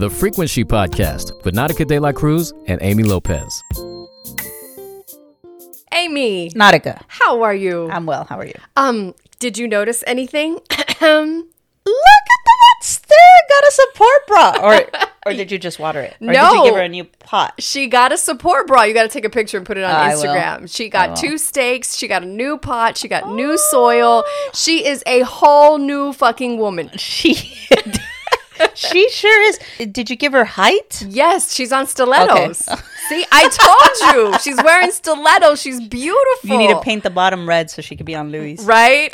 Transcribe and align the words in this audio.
The 0.00 0.08
Frequency 0.08 0.64
Podcast 0.64 1.44
with 1.44 1.54
Nautica 1.54 1.86
De 1.86 1.98
La 1.98 2.10
Cruz 2.10 2.54
and 2.66 2.78
Amy 2.80 3.02
Lopez. 3.02 3.62
Amy, 5.92 6.48
Nautica. 6.52 7.02
how 7.08 7.42
are 7.42 7.54
you? 7.54 7.90
I'm 7.90 8.06
well. 8.06 8.24
How 8.24 8.38
are 8.38 8.46
you? 8.46 8.54
Um, 8.76 9.14
did 9.40 9.58
you 9.58 9.68
notice 9.68 10.02
anything? 10.06 10.54
Look 10.70 10.80
at 11.02 12.40
the 12.44 12.56
that 12.60 12.80
stick. 12.80 13.16
Got 13.50 13.68
a 13.68 13.72
support 13.72 14.26
bra. 14.26 14.54
Or 14.62 14.86
or 15.26 15.34
did 15.34 15.52
you 15.52 15.58
just 15.58 15.78
water 15.78 16.00
it? 16.00 16.14
Or 16.22 16.28
did 16.28 16.32
No. 16.32 16.52
you 16.54 16.64
give 16.64 16.74
her 16.76 16.80
a 16.82 16.88
new 16.88 17.04
pot? 17.04 17.54
she 17.58 17.86
got 17.86 18.10
a 18.10 18.16
support 18.16 18.66
bra. 18.68 18.84
You 18.84 18.94
got 18.94 19.02
to 19.02 19.08
take 19.10 19.26
a 19.26 19.30
picture 19.30 19.58
and 19.58 19.66
put 19.66 19.76
it 19.76 19.84
on 19.84 19.90
I 19.94 20.14
will. 20.14 20.22
Instagram. 20.24 20.74
She 20.74 20.88
got 20.88 21.14
two 21.18 21.36
stakes. 21.36 21.94
She 21.96 22.08
got 22.08 22.22
a 22.22 22.26
new 22.26 22.56
pot. 22.56 22.96
She 22.96 23.06
got 23.06 23.28
new 23.34 23.58
soil. 23.58 24.24
She 24.54 24.86
is 24.86 25.02
a 25.06 25.20
whole 25.20 25.76
new 25.76 26.14
fucking 26.14 26.56
woman. 26.56 26.90
She 26.96 27.34
She 28.74 29.08
sure 29.10 29.48
is. 29.48 29.58
Did 29.90 30.10
you 30.10 30.16
give 30.16 30.32
her 30.32 30.44
height? 30.44 31.02
Yes, 31.08 31.54
she's 31.54 31.72
on 31.72 31.86
stilettos. 31.86 32.58
See, 33.08 33.24
I 33.32 33.48
told 33.48 34.14
you. 34.14 34.38
She's 34.38 34.62
wearing 34.62 34.92
stilettos. 34.92 35.60
She's 35.60 35.80
beautiful. 35.80 36.50
You 36.50 36.58
need 36.58 36.68
to 36.68 36.80
paint 36.80 37.02
the 37.02 37.10
bottom 37.10 37.48
red 37.48 37.70
so 37.70 37.82
she 37.82 37.96
could 37.96 38.06
be 38.06 38.14
on 38.14 38.30
Louis. 38.30 38.60
Right? 38.62 39.12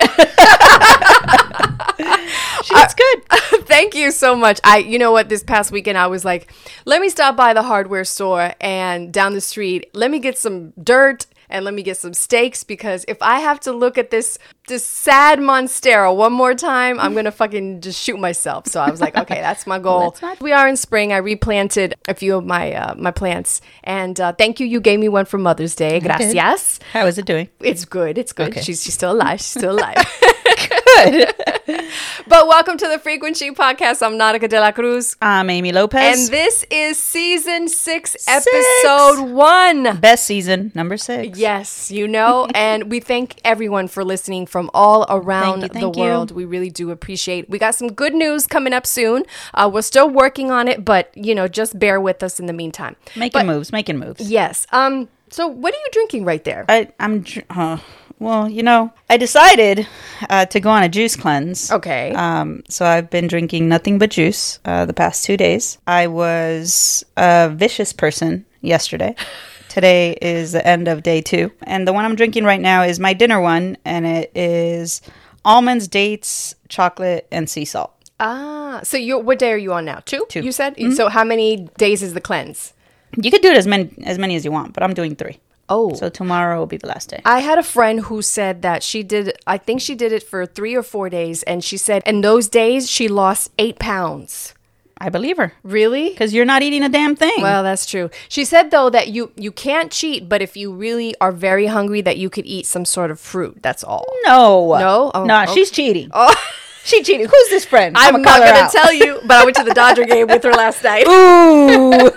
She 2.67 2.75
looks 2.75 2.95
uh, 2.95 2.97
good. 2.97 3.67
Thank 3.67 3.95
you 3.95 4.11
so 4.11 4.34
much. 4.34 4.61
I 4.65 4.79
you 4.79 4.98
know 4.98 5.12
what 5.12 5.29
this 5.29 5.43
past 5.43 5.70
weekend 5.70 5.97
I 5.97 6.09
was 6.09 6.25
like, 6.25 6.53
let 6.84 7.01
me 7.01 7.09
stop 7.09 7.37
by 7.37 7.55
the 7.55 7.62
hardware 7.62 8.05
store 8.05 8.55
and 8.61 9.12
down 9.12 9.34
the 9.34 9.41
street, 9.41 9.91
let 9.95 10.11
me 10.11 10.19
get 10.19 10.37
some 10.37 10.73
dirt 10.83 11.27
and 11.48 11.64
let 11.64 11.74
me 11.74 11.82
get 11.82 11.96
some 11.96 12.14
stakes 12.14 12.64
because 12.64 13.05
if 13.09 13.20
I 13.23 13.41
have 13.41 13.60
to 13.60 13.73
look 13.73 13.98
at 13.98 14.10
this 14.10 14.38
this 14.68 14.84
sad 14.84 15.38
monstera 15.38 16.14
one 16.14 16.32
more 16.32 16.55
time, 16.55 16.98
I'm 16.98 17.14
to 17.24 17.30
fucking 17.30 17.80
just 17.80 18.02
shoot 18.02 18.19
myself. 18.19 18.66
So 18.66 18.80
I 18.80 18.91
was 18.91 19.00
like, 19.00 19.16
okay, 19.16 19.41
that's 19.41 19.66
my 19.66 19.78
goal. 19.78 20.10
That's 20.10 20.22
not- 20.22 20.41
we 20.41 20.52
are 20.52 20.66
in 20.69 20.77
spring. 20.77 21.12
I 21.12 21.19
replanted 21.19 21.95
a 22.09 22.14
few 22.14 22.36
of 22.36 22.45
my 22.45 22.72
uh, 22.72 22.95
my 22.96 23.10
plants 23.10 23.61
and 23.84 24.19
uh, 24.20 24.33
thank 24.33 24.61
you 24.61 24.66
you 24.66 24.80
gave 24.80 24.98
me 25.00 25.08
one 25.08 25.25
for 25.25 25.38
Mother's 25.38 25.75
Day. 25.75 26.00
Gracias. 26.00 26.80
How 26.92 27.06
is 27.06 27.19
it 27.19 27.27
doing? 27.27 27.48
It's 27.60 27.84
good. 27.84 28.19
It's 28.19 28.33
good. 28.33 28.48
Okay. 28.48 28.62
She's 28.62 28.83
she's 28.83 28.94
still 28.94 29.12
alive. 29.12 29.38
She's 29.41 29.47
still 29.58 29.72
alive. 29.72 29.97
good. 30.57 31.35
but 32.27 32.49
welcome 32.49 32.77
to 32.79 32.89
the 32.89 32.99
Frequency 32.99 33.51
Podcast. 33.51 34.05
I'm 34.05 34.15
Nautica 34.15 34.49
De 34.49 34.59
La 34.59 34.73
Cruz. 34.73 35.17
I'm 35.21 35.51
Amy 35.51 35.73
Lopez. 35.73 36.29
And 36.29 36.33
this 36.33 36.65
is 36.71 36.99
season 36.99 37.69
six, 37.69 38.17
episode 38.27 39.31
one. 39.31 39.99
Best 40.01 40.25
season, 40.25 40.73
number 40.75 40.97
six. 40.97 41.39
Yes, 41.39 41.91
you 41.91 42.09
know, 42.09 42.49
and 42.55 42.91
we 42.91 43.01
thank 43.01 43.41
everyone 43.45 43.89
for 43.89 44.05
listening 44.05 44.47
from 44.47 44.71
all 44.73 45.05
around 45.09 45.61
Thank 45.61 45.62
you, 45.62 45.69
the 45.69 45.75
thank 45.81 45.97
you. 45.97 46.03
world. 46.03 46.31
We 46.33 46.45
really 46.45 46.71
do 46.71 46.91
appreciate. 46.91 47.49
We 47.51 47.59
got 47.59 47.75
some 47.75 47.89
good 47.93 48.15
news 48.15 48.47
coming 48.47 48.73
up 48.73 48.87
soon. 48.87 49.25
Uh, 49.55 49.71
we're 49.73 49.83
still 49.83 50.09
working 50.09 50.51
on 50.51 50.69
it, 50.69 50.84
but 50.84 51.11
you 51.17 51.34
know, 51.34 51.49
just 51.49 51.79
bear 51.79 52.01
with 52.01 52.23
us 52.23 52.41
in 52.41 52.47
the 52.47 52.53
meantime. 52.53 52.97
Making 53.15 53.41
But- 53.41 53.47
moves, 53.47 53.73
making 53.73 53.99
moves. 53.99 54.29
Yes. 54.31 54.67
Um. 54.73 55.09
So, 55.29 55.49
what 55.49 55.75
are 55.75 55.77
you 55.77 55.87
drinking 55.91 56.25
right 56.25 56.43
there? 56.45 56.65
I, 56.69 56.89
I'm, 57.01 57.25
uh, 57.51 57.79
well, 58.19 58.48
you 58.48 58.62
know, 58.62 58.92
I 59.11 59.17
decided 59.17 59.86
uh, 60.31 60.47
to 60.47 60.61
go 60.61 60.70
on 60.70 60.83
a 60.83 60.89
juice 60.89 61.17
cleanse. 61.17 61.70
Okay. 61.70 62.12
Um, 62.12 62.62
so 62.69 62.86
I've 62.86 63.11
been 63.11 63.27
drinking 63.27 63.69
nothing 63.69 63.98
but 63.98 64.11
juice 64.11 64.59
uh, 64.64 64.86
the 64.86 64.95
past 64.95 65.25
two 65.25 65.36
days. 65.36 65.78
I 65.86 66.06
was 66.06 67.05
a 67.17 67.50
vicious 67.50 67.92
person 67.92 68.47
yesterday. 68.61 69.14
Today 69.69 70.17
is 70.22 70.53
the 70.53 70.67
end 70.67 70.89
of 70.89 71.03
day 71.03 71.20
two. 71.20 71.53
And 71.64 71.87
the 71.87 71.92
one 71.92 72.06
I'm 72.06 72.17
drinking 72.17 72.44
right 72.44 72.61
now 72.61 72.83
is 72.83 72.98
my 72.98 73.12
dinner 73.12 73.41
one, 73.41 73.77
and 73.84 74.06
it 74.06 74.33
is 74.34 75.03
almonds, 75.44 75.87
dates, 75.87 76.55
chocolate, 76.69 77.27
and 77.31 77.50
sea 77.50 77.67
salt. 77.67 77.92
Ah, 78.19 78.81
so 78.83 78.97
you 78.97 79.19
what 79.19 79.39
day 79.39 79.53
are 79.53 79.59
you 79.59 79.75
on 79.75 79.84
now? 79.84 80.00
Two. 80.06 80.25
Two. 80.31 80.41
You 80.41 80.53
said. 80.53 80.77
So 80.94 81.11
how 81.11 81.25
many 81.25 81.69
days 81.77 82.03
is 82.03 82.14
the 82.14 82.22
cleanse? 82.22 82.72
You 83.20 83.31
could 83.31 83.42
do 83.42 83.50
it 83.50 83.56
as 83.56 83.67
many 83.67 83.91
as 84.05 84.19
many 84.19 84.34
as 84.37 84.47
you 84.47 84.50
want, 84.50 84.72
but 84.72 84.83
I'm 84.83 84.94
doing 84.94 85.14
three. 85.14 85.39
Oh. 85.69 85.95
So 85.95 86.09
tomorrow 86.09 86.59
will 86.59 86.67
be 86.67 86.77
the 86.77 86.86
last 86.86 87.11
day. 87.11 87.21
I 87.25 87.41
had 87.41 87.59
a 87.59 87.62
friend 87.62 88.00
who 88.00 88.22
said 88.22 88.62
that 88.62 88.82
she 88.82 89.03
did. 89.03 89.37
I 89.47 89.59
think 89.59 89.81
she 89.81 89.94
did 89.94 90.12
it 90.12 90.22
for 90.22 90.47
three 90.47 90.75
or 90.77 90.82
four 90.82 91.09
days, 91.10 91.43
and 91.43 91.62
she 91.65 91.77
said 91.77 92.03
in 92.06 92.21
those 92.21 92.49
days 92.49 92.88
she 92.91 93.09
lost 93.09 93.50
eight 93.59 93.78
pounds. 93.78 94.53
I 94.99 95.10
believe 95.10 95.37
her 95.37 95.53
Really? 95.62 96.09
because 96.09 96.32
you're 96.32 96.47
not 96.47 96.62
eating 96.62 96.82
a 96.82 96.88
damn 96.88 97.16
thing. 97.16 97.43
Well, 97.43 97.62
that's 97.62 97.84
true. 97.84 98.09
She 98.31 98.47
said 98.47 98.71
though 98.71 98.88
that 98.88 99.09
you 99.09 99.31
you 99.37 99.53
can't 99.53 99.93
cheat, 99.93 100.27
but 100.27 100.41
if 100.41 100.56
you 100.56 100.72
really 100.72 101.15
are 101.21 101.32
very 101.32 101.66
hungry, 101.66 102.00
that 102.00 102.16
you 102.16 102.31
could 102.31 102.47
eat 102.47 102.65
some 102.65 102.87
sort 102.87 103.10
of 103.10 103.21
fruit. 103.21 103.59
That's 103.60 103.84
all. 103.84 104.06
no, 104.25 104.72
No? 104.78 105.10
Oh, 105.15 105.25
no, 105.27 105.43
okay. 105.43 105.53
she's 105.53 105.71
cheating. 105.71 106.09
Oh, 106.15 106.34
She 106.86 107.02
cheated. 107.02 107.28
Who's 107.28 107.48
this 107.48 107.64
friend? 107.64 107.97
I'm 107.98 108.14
I'ma 108.14 108.24
not 108.24 108.38
gonna 108.38 108.58
out. 108.60 108.70
tell 108.70 108.92
you, 108.92 109.20
but 109.24 109.32
I 109.32 109.44
went 109.44 109.56
to 109.56 109.64
the 109.64 109.74
Dodger 109.74 110.04
game 110.04 110.28
with 110.28 110.44
her 110.44 110.52
last 110.52 110.84
night. 110.84 111.04
Ooh. 111.08 112.12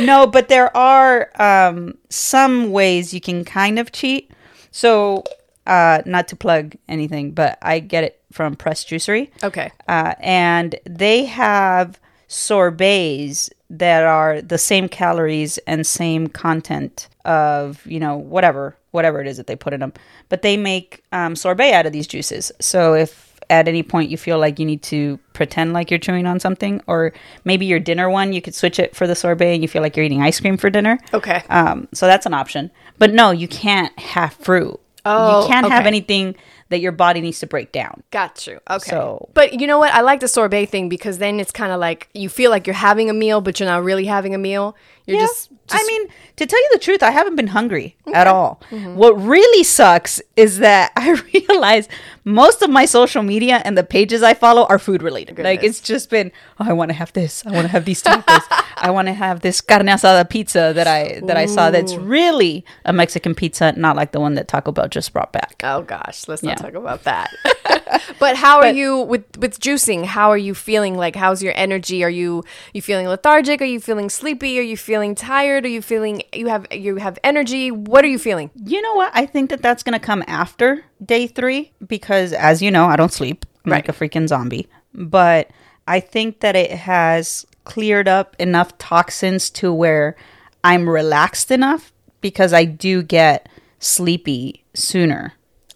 no, 0.04 0.26
but 0.26 0.48
there 0.48 0.76
are 0.76 1.30
um, 1.40 1.96
some 2.08 2.72
ways 2.72 3.14
you 3.14 3.20
can 3.20 3.44
kind 3.44 3.78
of 3.78 3.92
cheat. 3.92 4.32
So, 4.72 5.22
uh, 5.68 6.02
not 6.04 6.26
to 6.28 6.36
plug 6.36 6.74
anything, 6.88 7.30
but 7.30 7.58
I 7.62 7.78
get 7.78 8.02
it 8.02 8.20
from 8.32 8.56
Press 8.56 8.84
Juicery. 8.84 9.30
Okay. 9.44 9.70
Uh, 9.86 10.14
and 10.18 10.74
they 10.84 11.26
have 11.26 12.00
sorbets 12.26 13.50
that 13.70 14.02
are 14.02 14.42
the 14.42 14.58
same 14.58 14.88
calories 14.88 15.58
and 15.58 15.86
same 15.86 16.26
content 16.26 17.08
of 17.24 17.86
you 17.86 18.00
know 18.00 18.16
whatever 18.16 18.76
whatever 18.90 19.20
it 19.20 19.26
is 19.26 19.36
that 19.36 19.46
they 19.46 19.56
put 19.56 19.72
in 19.72 19.80
them 19.80 19.92
but 20.28 20.42
they 20.42 20.56
make 20.56 21.02
um, 21.12 21.34
sorbet 21.34 21.72
out 21.72 21.86
of 21.86 21.92
these 21.92 22.06
juices 22.06 22.52
so 22.60 22.94
if 22.94 23.27
at 23.50 23.66
any 23.68 23.82
point 23.82 24.10
you 24.10 24.16
feel 24.18 24.38
like 24.38 24.58
you 24.58 24.66
need 24.66 24.82
to 24.82 25.18
pretend 25.32 25.72
like 25.72 25.90
you're 25.90 25.98
chewing 25.98 26.26
on 26.26 26.38
something 26.38 26.82
or 26.86 27.12
maybe 27.44 27.64
your 27.66 27.80
dinner 27.80 28.10
one 28.10 28.32
you 28.32 28.42
could 28.42 28.54
switch 28.54 28.78
it 28.78 28.94
for 28.94 29.06
the 29.06 29.14
sorbet 29.14 29.54
and 29.54 29.62
you 29.62 29.68
feel 29.68 29.80
like 29.82 29.96
you're 29.96 30.04
eating 30.04 30.22
ice 30.22 30.38
cream 30.40 30.56
for 30.56 30.68
dinner 30.70 30.98
Okay. 31.14 31.42
um, 31.48 31.88
so 31.94 32.06
that's 32.06 32.26
an 32.26 32.34
option 32.34 32.70
but 32.98 33.12
no 33.12 33.30
you 33.30 33.48
can't 33.48 33.98
have 33.98 34.34
fruit 34.34 34.78
Oh, 35.10 35.42
you 35.42 35.48
can't 35.48 35.70
have 35.70 35.86
anything 35.86 36.36
that 36.68 36.80
your 36.80 36.92
body 36.92 37.22
needs 37.22 37.38
to 37.38 37.46
break 37.46 37.72
down 37.72 38.02
Got 38.10 38.46
you. 38.46 38.58
Okay. 38.68 38.90
So- 38.90 39.30
but 39.32 39.58
you 39.58 39.66
know 39.66 39.78
what? 39.78 39.94
I 39.94 40.02
like 40.02 40.20
the 40.20 40.28
sorbet 40.28 40.66
thing 40.66 40.90
because 40.90 41.16
then 41.16 41.40
it's 41.40 41.52
kind 41.52 41.72
of 41.72 41.80
like 41.80 42.10
you 42.12 42.28
feel 42.28 42.50
like 42.50 42.66
you're 42.66 42.74
having 42.74 43.08
a 43.08 43.14
meal, 43.14 43.40
but 43.40 43.58
you're 43.58 43.68
not 43.68 43.82
really 43.84 44.04
having 44.04 44.34
a 44.34 44.38
meal. 44.38 44.76
You're 45.06 45.20
just, 45.20 45.48
I 45.70 45.82
mean, 45.86 46.08
to 46.36 46.44
tell 46.44 46.58
you 46.60 46.68
the 46.74 46.78
truth, 46.78 47.02
I 47.02 47.10
haven't 47.10 47.36
been 47.36 47.46
hungry 47.46 47.96
at 48.12 48.26
all. 48.26 48.60
What 48.70 49.12
really 49.12 49.64
sucks 49.64 50.20
is 50.36 50.58
that 50.58 50.92
I 50.96 51.12
realize 51.32 51.88
most 52.28 52.60
of 52.60 52.68
my 52.68 52.84
social 52.84 53.22
media 53.22 53.62
and 53.64 53.76
the 53.76 53.82
pages 53.82 54.22
I 54.22 54.34
follow 54.34 54.66
are 54.66 54.78
food 54.78 55.02
related. 55.02 55.38
Like 55.38 55.62
it's 55.64 55.80
just 55.80 56.10
been, 56.10 56.30
oh, 56.60 56.66
I 56.68 56.74
want 56.74 56.90
to 56.90 56.94
have 56.94 57.12
this. 57.14 57.44
I 57.46 57.52
want 57.52 57.62
to 57.64 57.68
have 57.68 57.86
these 57.86 58.02
tacos. 58.02 58.42
I 58.76 58.90
want 58.90 59.08
to 59.08 59.14
have 59.14 59.40
this 59.40 59.60
carne 59.62 59.86
asada 59.86 60.28
pizza 60.28 60.72
that 60.74 60.86
I 60.86 61.20
that 61.24 61.36
I 61.38 61.46
saw. 61.46 61.70
That's 61.70 61.94
really 61.96 62.64
a 62.84 62.92
Mexican 62.92 63.34
pizza, 63.34 63.72
not 63.72 63.96
like 63.96 64.12
the 64.12 64.20
one 64.20 64.34
that 64.34 64.46
Taco 64.46 64.72
Bell 64.72 64.88
just 64.88 65.12
brought 65.12 65.32
back. 65.32 65.60
oh 65.64 65.82
gosh, 65.82 66.28
let's 66.28 66.42
Yeah. 66.42 66.50
not 66.50 66.58
talk 66.58 66.74
about 66.74 67.04
that. 67.04 67.30
but 68.24 68.36
how 68.36 68.58
are 68.60 68.72
you 68.80 68.90
with 69.12 69.24
with 69.38 69.58
juicing? 69.58 70.04
How 70.04 70.30
are 70.30 70.42
you 70.48 70.54
feeling? 70.54 70.96
Like, 70.96 71.16
how's 71.16 71.42
your 71.42 71.54
energy? 71.56 72.04
Are 72.04 72.10
you 72.20 72.44
you 72.74 72.82
feeling 72.82 73.08
lethargic? 73.08 73.62
Are 73.62 73.72
you 73.74 73.80
feeling 73.80 74.10
sleepy? 74.10 74.58
Are 74.58 74.68
you 74.72 74.76
feeling 74.76 75.14
tired? 75.14 75.64
Are 75.64 75.74
you 75.76 75.82
feeling 75.82 76.22
you 76.34 76.48
have 76.48 76.66
you 76.70 76.96
have 76.96 77.18
energy? 77.24 77.70
What 77.70 78.04
are 78.04 78.08
you 78.14 78.18
feeling? 78.18 78.50
You 78.54 78.82
know 78.82 78.94
what? 79.00 79.10
I 79.14 79.24
think 79.26 79.50
that 79.50 79.62
that's 79.62 79.82
going 79.82 79.98
to 79.98 80.04
come 80.10 80.22
after 80.26 80.84
day 81.04 81.26
three 81.26 81.72
because, 81.86 82.17
as 82.32 82.62
you 82.62 82.70
know, 82.70 82.86
I 82.86 82.96
don't 82.96 83.12
sleep. 83.12 83.44
I'm 83.64 83.70
like 83.70 83.88
a 83.88 83.92
freaking 83.92 84.28
zombie. 84.28 84.66
But 84.94 85.50
I 85.86 86.00
think 86.00 86.40
that 86.40 86.56
it 86.56 86.70
has 86.70 87.46
cleared 87.64 88.08
up 88.08 88.34
enough 88.38 88.76
toxins 88.78 89.50
to 89.50 89.72
where 89.72 90.16
I'm 90.64 90.88
relaxed 90.88 91.50
enough 91.50 91.92
because 92.20 92.52
I 92.52 92.64
do 92.64 93.02
get 93.02 93.48
sleepy 93.78 94.64
sooner. 94.74 95.34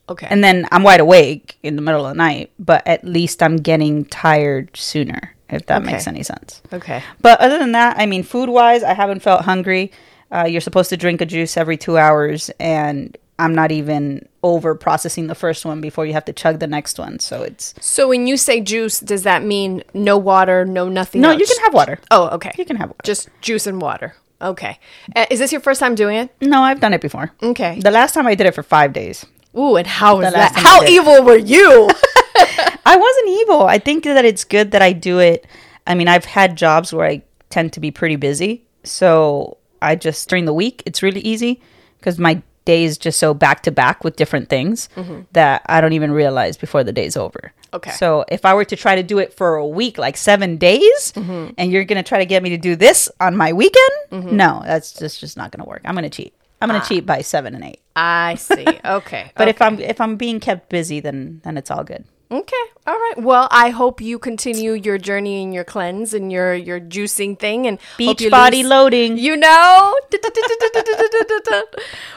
Okay. 0.09 0.27
And 0.29 0.43
then 0.43 0.67
I'm 0.73 0.83
wide 0.83 1.01
awake 1.01 1.59
in 1.63 1.77
the 1.77 1.83
middle 1.83 2.05
of 2.05 2.11
the 2.11 2.19
night, 2.19 2.51
but 2.59 2.87
at 2.87 3.05
least 3.05 3.43
I'm 3.43 3.57
getting 3.57 4.05
tired 4.07 4.77
sooner, 4.77 5.35
if 5.49 5.67
that 5.67 5.85
makes 5.85 6.07
any 6.07 6.23
sense. 6.23 6.61
okay. 6.73 7.03
But 7.21 7.41
other 7.41 7.59
than 7.59 7.73
that, 7.73 7.97
I 7.99 8.07
mean, 8.07 8.23
food 8.23 8.49
wise, 8.49 8.83
I 8.83 8.95
haven't 8.95 9.21
felt 9.21 9.43
hungry. 9.43 9.93
Uh, 10.31 10.45
you're 10.45 10.61
supposed 10.61 10.91
to 10.91 10.97
drink 10.97 11.21
a 11.21 11.27
juice 11.27 11.57
every 11.57 11.77
two 11.77 11.97
hours, 11.99 12.51
and 12.59 13.17
I'm 13.43 13.55
not 13.55 13.73
even 13.73 14.29
over 14.45 14.75
processing 14.77 15.27
the 15.27 15.35
first 15.35 15.65
one 15.65 15.81
before 15.81 16.07
you 16.07 16.13
have 16.13 16.25
to 16.27 16.33
chug 16.33 16.61
the 16.61 16.69
next 16.69 16.99
one. 16.99 17.19
So 17.19 17.43
it's 17.43 17.75
So 17.81 18.09
when 18.09 18.27
you 18.29 18.37
say 18.37 18.61
juice, 18.61 19.01
does 19.01 19.25
that 19.25 19.43
mean 19.43 19.83
no 19.95 20.17
water, 20.17 20.65
no 20.65 20.89
nothing? 20.89 21.21
no, 21.21 21.31
else? 21.31 21.41
you 21.41 21.47
can 21.47 21.65
have 21.65 21.75
water. 21.75 21.99
Oh, 22.13 22.29
okay. 22.37 22.53
You 22.57 22.65
can 22.65 22.77
have 22.77 22.91
water. 22.91 23.01
Just 23.03 23.29
juice 23.41 23.67
and 23.67 23.83
water. 23.83 24.15
Okay. 24.41 24.79
Uh, 25.17 25.27
is 25.29 25.41
this 25.41 25.51
your 25.51 25.61
first 25.61 25.81
time 25.81 25.97
doing 25.97 26.17
it? 26.17 26.31
No, 26.41 26.63
I've 26.63 26.81
done 26.81 26.95
it 26.95 27.01
before. 27.01 27.33
Okay. 27.43 27.81
The 27.81 27.91
last 27.91 28.13
time 28.15 28.27
I 28.29 28.37
did 28.37 28.47
it 28.47 28.55
for 28.55 28.63
five 28.63 28.93
days. 28.93 29.27
Ooh, 29.59 29.77
and 29.77 29.87
how 29.87 30.19
was 30.19 30.33
that? 30.33 30.53
How 30.55 30.85
evil 30.85 31.23
were 31.25 31.37
you? 31.37 31.91
I 32.87 32.97
wasn't 32.97 33.29
evil. 33.41 33.63
I 33.67 33.79
think 33.79 34.05
that 34.05 34.25
it's 34.25 34.45
good 34.45 34.71
that 34.71 34.83
I 34.83 34.93
do 34.93 35.19
it. 35.19 35.47
I 35.87 35.95
mean, 35.95 36.09
I've 36.09 36.25
had 36.25 36.57
jobs 36.57 36.93
where 36.93 37.07
I 37.07 37.23
tend 37.51 37.73
to 37.75 37.81
be 37.81 37.91
pretty 37.91 38.17
busy. 38.17 38.65
So 38.85 39.59
I 39.81 39.97
just, 39.97 40.29
during 40.29 40.45
the 40.45 40.55
week, 40.55 40.83
it's 40.87 41.03
really 41.03 41.21
easy 41.21 41.61
because 41.99 42.19
my 42.19 42.43
day 42.65 42.85
is 42.85 42.97
just 42.99 43.19
so 43.19 43.35
back 43.35 43.63
to 43.65 43.71
back 43.71 44.05
with 44.05 44.17
different 44.17 44.49
things 44.49 44.89
that 45.33 45.63
I 45.67 45.81
don't 45.81 45.93
even 45.95 46.13
realize 46.13 46.57
before 46.57 46.85
the 46.85 46.93
day's 46.93 47.17
over. 47.17 47.53
Okay. 47.75 47.91
So 47.93 48.25
if 48.29 48.45
I 48.45 48.55
were 48.55 48.65
to 48.67 48.77
try 48.77 48.95
to 48.97 49.03
do 49.03 49.19
it 49.19 49.33
for 49.33 49.57
a 49.57 49.67
week, 49.67 49.97
like 49.99 50.17
seven 50.17 50.57
days, 50.59 51.13
Mm-hmm. 51.15 51.55
and 51.59 51.73
you're 51.73 51.85
gonna 51.85 52.03
try 52.03 52.19
to 52.19 52.27
get 52.27 52.43
me 52.43 52.51
to 52.51 52.59
do 52.59 52.77
this 52.77 53.09
on 53.21 53.37
my 53.37 53.53
weekend, 53.53 53.93
no, 54.13 54.63
that's 54.65 54.93
just 54.93 55.21
just 55.21 55.37
not 55.37 55.51
gonna 55.53 55.69
work. 55.69 55.83
I'm 55.85 55.95
gonna 55.95 56.11
cheat. 56.11 56.35
I'm 56.61 56.71
Ah. 56.71 56.75
gonna 56.75 56.85
cheat 56.85 57.05
by 57.07 57.23
seven 57.23 57.55
and 57.55 57.65
eight. 57.65 57.81
I 57.97 58.35
see. 58.37 58.67
Okay. 58.85 59.33
But 59.37 59.49
if 59.49 59.61
I'm 59.63 59.79
if 59.81 60.01
I'm 60.01 60.17
being 60.17 60.39
kept 60.41 60.69
busy, 60.69 61.01
then 61.01 61.41
then 61.45 61.57
it's 61.57 61.71
all 61.71 61.83
good. 61.85 62.05
Okay. 62.31 62.65
All 62.85 62.99
right. 62.99 63.15
Well, 63.19 63.47
I 63.53 63.71
hope 63.71 64.01
you 64.01 64.19
continue 64.19 64.73
your 64.73 64.99
journey 64.99 65.45
and 65.45 65.55
your 65.55 65.63
cleanse 65.63 66.13
and 66.13 66.33
your 66.33 66.53
your 66.53 66.81
juicing 66.81 67.39
thing 67.39 67.69
and 67.69 67.79
Beach 67.97 68.29
body 68.29 68.65
lose- 68.65 68.71
loading. 68.71 69.19
You 69.19 69.37
know. 69.37 69.97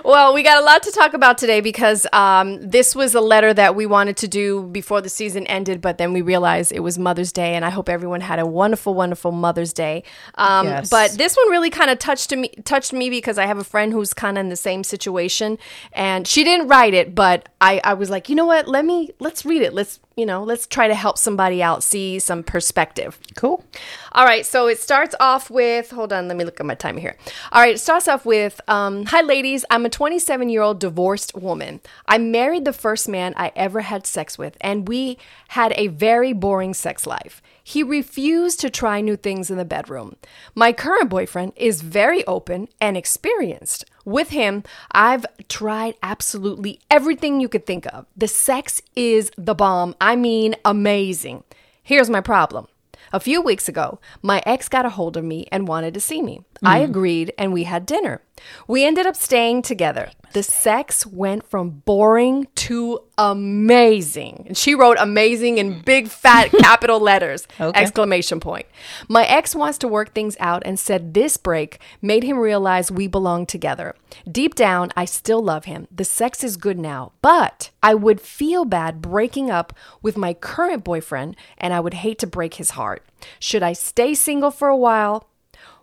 well, 0.04 0.34
we 0.34 0.42
got 0.42 0.58
a 0.58 0.66
lot 0.66 0.82
to 0.84 0.92
talk 0.92 1.14
about 1.14 1.38
today 1.38 1.62
because 1.62 2.08
um, 2.14 2.68
this 2.68 2.96
was 2.96 3.14
a 3.14 3.22
letter 3.22 3.54
that 3.54 3.76
we 3.76 3.86
wanted 3.86 4.18
to 4.18 4.28
do 4.28 4.64
before 4.64 5.02
the 5.02 5.10
season 5.10 5.46
ended, 5.46 5.82
but 5.82 6.00
then 6.00 6.14
we 6.14 6.24
realized 6.24 6.72
it 6.72 6.80
was 6.80 6.98
Mother's 6.98 7.32
Day, 7.32 7.54
and 7.54 7.64
I 7.64 7.70
hope 7.70 7.88
everyone 7.88 8.22
had 8.22 8.40
a 8.40 8.46
wonderful, 8.46 8.96
wonderful 8.96 9.32
Mother's 9.32 9.74
Day. 9.74 10.04
Um, 10.34 10.66
Yes. 10.66 10.90
But 10.90 11.12
this 11.12 11.36
one 11.36 11.52
really 11.52 11.70
kind 11.70 11.92
of 11.92 12.00
touched 12.00 12.36
me 12.36 12.50
touched 12.64 12.92
me 12.92 13.12
because 13.12 13.38
I 13.38 13.46
have 13.46 13.60
a 13.60 13.64
friend 13.64 13.94
who's 13.94 14.16
kind 14.16 14.36
of 14.38 14.42
in 14.42 14.50
the 14.50 14.56
same 14.56 14.84
situation, 14.84 15.60
and 15.94 16.28
she 16.28 16.44
didn't 16.44 16.70
write 16.70 16.96
it, 16.96 17.14
but 17.14 17.50
I 17.62 17.80
I 17.84 17.94
was 17.94 18.10
like, 18.10 18.30
you 18.30 18.36
know 18.36 18.48
what? 18.48 18.68
Let 18.68 18.84
me 18.84 19.12
let's 19.20 19.46
read 19.46 19.62
it. 19.62 19.72
Let's 19.72 20.00
you 20.16 20.26
know 20.26 20.44
let's 20.44 20.66
try 20.66 20.88
to 20.88 20.96
help 20.96 21.18
somebody 21.18 21.62
out, 21.62 21.84
see 21.84 22.20
some 22.20 22.44
perspective. 22.44 23.20
Cool. 23.36 23.64
All 24.12 24.26
right, 24.26 24.46
so 24.46 24.68
it 24.68 24.80
starts 24.80 25.16
off 25.20 25.50
with 25.50 25.92
hold 25.92 26.14
on, 26.14 26.28
let 26.28 26.38
me 26.38 26.46
look 26.46 26.60
at 26.60 26.66
my 26.66 26.76
timer 26.76 27.00
here. 27.00 27.18
All 27.52 27.62
right, 27.62 27.76
it 27.76 27.80
starts 27.80 28.08
off 28.08 28.26
with 28.26 28.62
um, 28.68 29.06
Hi, 29.06 29.22
ladies. 29.22 29.66
I'm 29.70 29.86
a 29.86 29.90
27 29.90 30.50
year 30.50 30.62
old 30.62 30.80
divorced 30.80 31.36
woman. 31.36 31.82
I 32.08 32.18
married 32.18 32.66
the 32.66 32.74
first 32.74 33.08
man 33.10 33.34
I 33.36 33.52
ever 33.56 33.82
had 33.82 34.08
sex 34.08 34.38
with, 34.38 34.58
and 34.62 34.88
we 34.88 35.18
had 35.50 35.74
a 35.76 35.88
very 35.88 36.34
boring 36.34 36.74
sex 36.74 37.06
life. 37.06 37.42
He 37.68 37.82
refused 37.82 38.60
to 38.60 38.70
try 38.70 39.02
new 39.02 39.16
things 39.16 39.50
in 39.50 39.58
the 39.58 39.66
bedroom. 39.66 40.18
My 40.54 40.72
current 40.72 41.10
boyfriend 41.10 41.54
is 41.56 41.82
very 41.82 42.24
open 42.28 42.68
and 42.80 42.96
experienced. 42.96 43.86
With 44.06 44.30
him, 44.30 44.64
I've 44.92 45.26
tried 45.50 45.96
absolutely 46.04 46.80
everything 46.92 47.42
you 47.42 47.50
could 47.50 47.66
think 47.66 47.88
of. 47.88 48.06
The 48.16 48.28
sex 48.28 48.84
is 48.96 49.32
the 49.36 49.56
bomb. 49.56 49.96
I 50.00 50.16
mean, 50.16 50.56
amazing. 50.64 51.44
Here's 51.82 52.08
my 52.08 52.22
problem. 52.22 52.68
A 53.12 53.20
few 53.20 53.42
weeks 53.42 53.68
ago, 53.68 54.00
my 54.22 54.44
ex 54.46 54.70
got 54.70 54.86
a 54.86 54.90
hold 54.90 55.18
of 55.18 55.24
me 55.24 55.48
and 55.52 55.68
wanted 55.68 55.96
to 55.96 56.00
see 56.00 56.22
me. 56.22 56.42
I 56.62 56.82
mm. 56.82 56.84
agreed 56.84 57.34
and 57.36 57.52
we 57.52 57.64
had 57.64 57.88
dinner. 57.88 58.22
We 58.68 58.86
ended 58.86 59.06
up 59.06 59.16
staying 59.16 59.62
together. 59.62 60.12
The 60.34 60.44
sex 60.44 61.06
went 61.06 61.46
from 61.46 61.82
boring 61.86 62.48
to 62.56 63.00
amazing. 63.18 64.44
And 64.48 64.58
she 64.58 64.76
wrote 64.76 64.98
amazing 65.00 65.58
in 65.60 65.80
big 65.82 66.10
fat 66.10 66.52
capital 66.60 67.00
letters. 67.00 67.48
Okay. 67.60 67.80
Exclamation 67.80 68.42
point. 68.42 68.66
My 69.08 69.24
ex 69.26 69.56
wants 69.56 69.78
to 69.78 69.88
work 69.88 70.14
things 70.14 70.36
out 70.40 70.64
and 70.66 70.78
said 70.78 71.14
this 71.14 71.38
break 71.38 71.80
made 72.02 72.24
him 72.24 72.38
realize 72.38 72.92
we 72.92 73.08
belong 73.08 73.46
together. 73.46 73.96
Deep 74.30 74.56
down, 74.56 74.92
I 74.98 75.06
still 75.06 75.42
love 75.42 75.66
him. 75.66 75.88
The 75.90 76.04
sex 76.04 76.44
is 76.44 76.58
good 76.58 76.78
now, 76.78 77.14
but 77.22 77.70
I 77.82 77.94
would 77.94 78.20
feel 78.20 78.66
bad 78.66 79.02
breaking 79.02 79.50
up 79.50 79.74
with 80.02 80.18
my 80.18 80.34
current 80.34 80.84
boyfriend 80.84 81.38
and 81.58 81.74
I 81.74 81.80
would 81.80 81.94
hate 81.94 82.20
to 82.20 82.28
break 82.28 82.56
his 82.56 82.72
heart. 82.72 83.06
Should 83.40 83.64
I 83.64 83.72
stay 83.72 84.14
single 84.14 84.52
for 84.52 84.68
a 84.68 84.78
while 84.78 85.30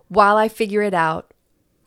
while 0.09 0.37
I 0.37 0.47
figure 0.47 0.83
it 0.83 0.93
out 0.93 1.33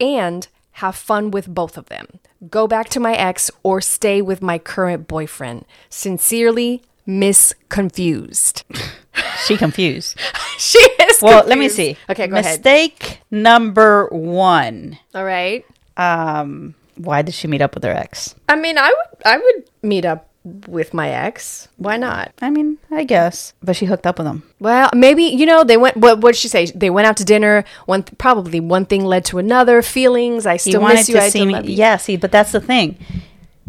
and 0.01 0.49
have 0.77 0.95
fun 0.97 1.31
with 1.31 1.53
both 1.53 1.77
of 1.79 1.87
them? 1.87 2.21
Go 2.51 2.67
back 2.67 2.89
to 2.91 3.01
my 3.01 3.15
ex 3.15 3.51
or 3.63 3.81
stay 3.81 4.21
with 4.21 4.43
my 4.43 4.59
current 4.59 5.09
boyfriend? 5.09 5.65
Sincerely, 5.89 6.83
Miss 7.07 7.55
Confused. 7.69 8.65
She 9.47 9.57
confused. 9.57 10.19
she 10.59 10.79
is 10.79 11.23
Well, 11.23 11.47
let 11.47 11.57
me 11.57 11.71
see. 11.71 11.97
Okay, 12.11 12.27
go 12.27 12.37
ahead. 12.37 12.59
Mistake 12.59 13.21
number 13.31 14.09
one. 14.11 14.99
All 15.15 15.25
right. 15.25 15.65
Um, 15.97 16.75
why 16.97 17.23
did 17.23 17.35
she 17.35 17.49
meet 17.49 17.63
up 17.63 17.75
with 17.75 17.85
her 17.85 17.93
ex? 17.93 18.35
I 18.49 18.57
mean, 18.57 18.77
I 18.77 18.89
would 18.89 19.23
I 19.25 19.39
would 19.39 19.71
meet 19.83 20.05
up 20.05 20.29
with 20.67 20.95
my 20.95 21.11
ex. 21.11 21.69
Why 21.77 21.97
not? 21.97 22.33
I 22.41 22.51
mean, 22.51 22.79
I 22.91 23.05
guess, 23.05 23.53
but 23.63 23.77
she 23.77 23.87
hooked 23.87 24.07
up 24.07 24.19
with 24.19 24.27
him. 24.27 24.43
Well, 24.61 24.91
maybe 24.95 25.25
you 25.25 25.47
know 25.47 25.65
they 25.65 25.77
went. 25.77 25.97
What 25.97 26.21
what 26.21 26.33
did 26.35 26.39
she 26.39 26.49
say? 26.49 26.67
They 26.67 26.91
went 26.91 27.07
out 27.07 27.17
to 27.19 27.25
dinner. 27.25 27.65
One 27.87 28.03
probably 28.03 28.61
one 28.61 28.87
thing 28.87 29.05
led 29.05 29.25
to 29.27 29.39
another. 29.39 29.83
Feelings. 29.83 30.47
I 30.47 30.57
still 30.57 30.83
miss 30.83 31.09
you. 31.09 31.19
I 31.19 31.25
see 31.25 31.31
still 31.31 31.47
me. 31.47 31.53
love 31.55 31.69
you. 31.69 31.77
Yeah, 31.77 31.97
see, 31.97 32.17
but 32.17 32.33
that's 32.33 32.53
the 32.53 32.61
thing. 32.61 32.97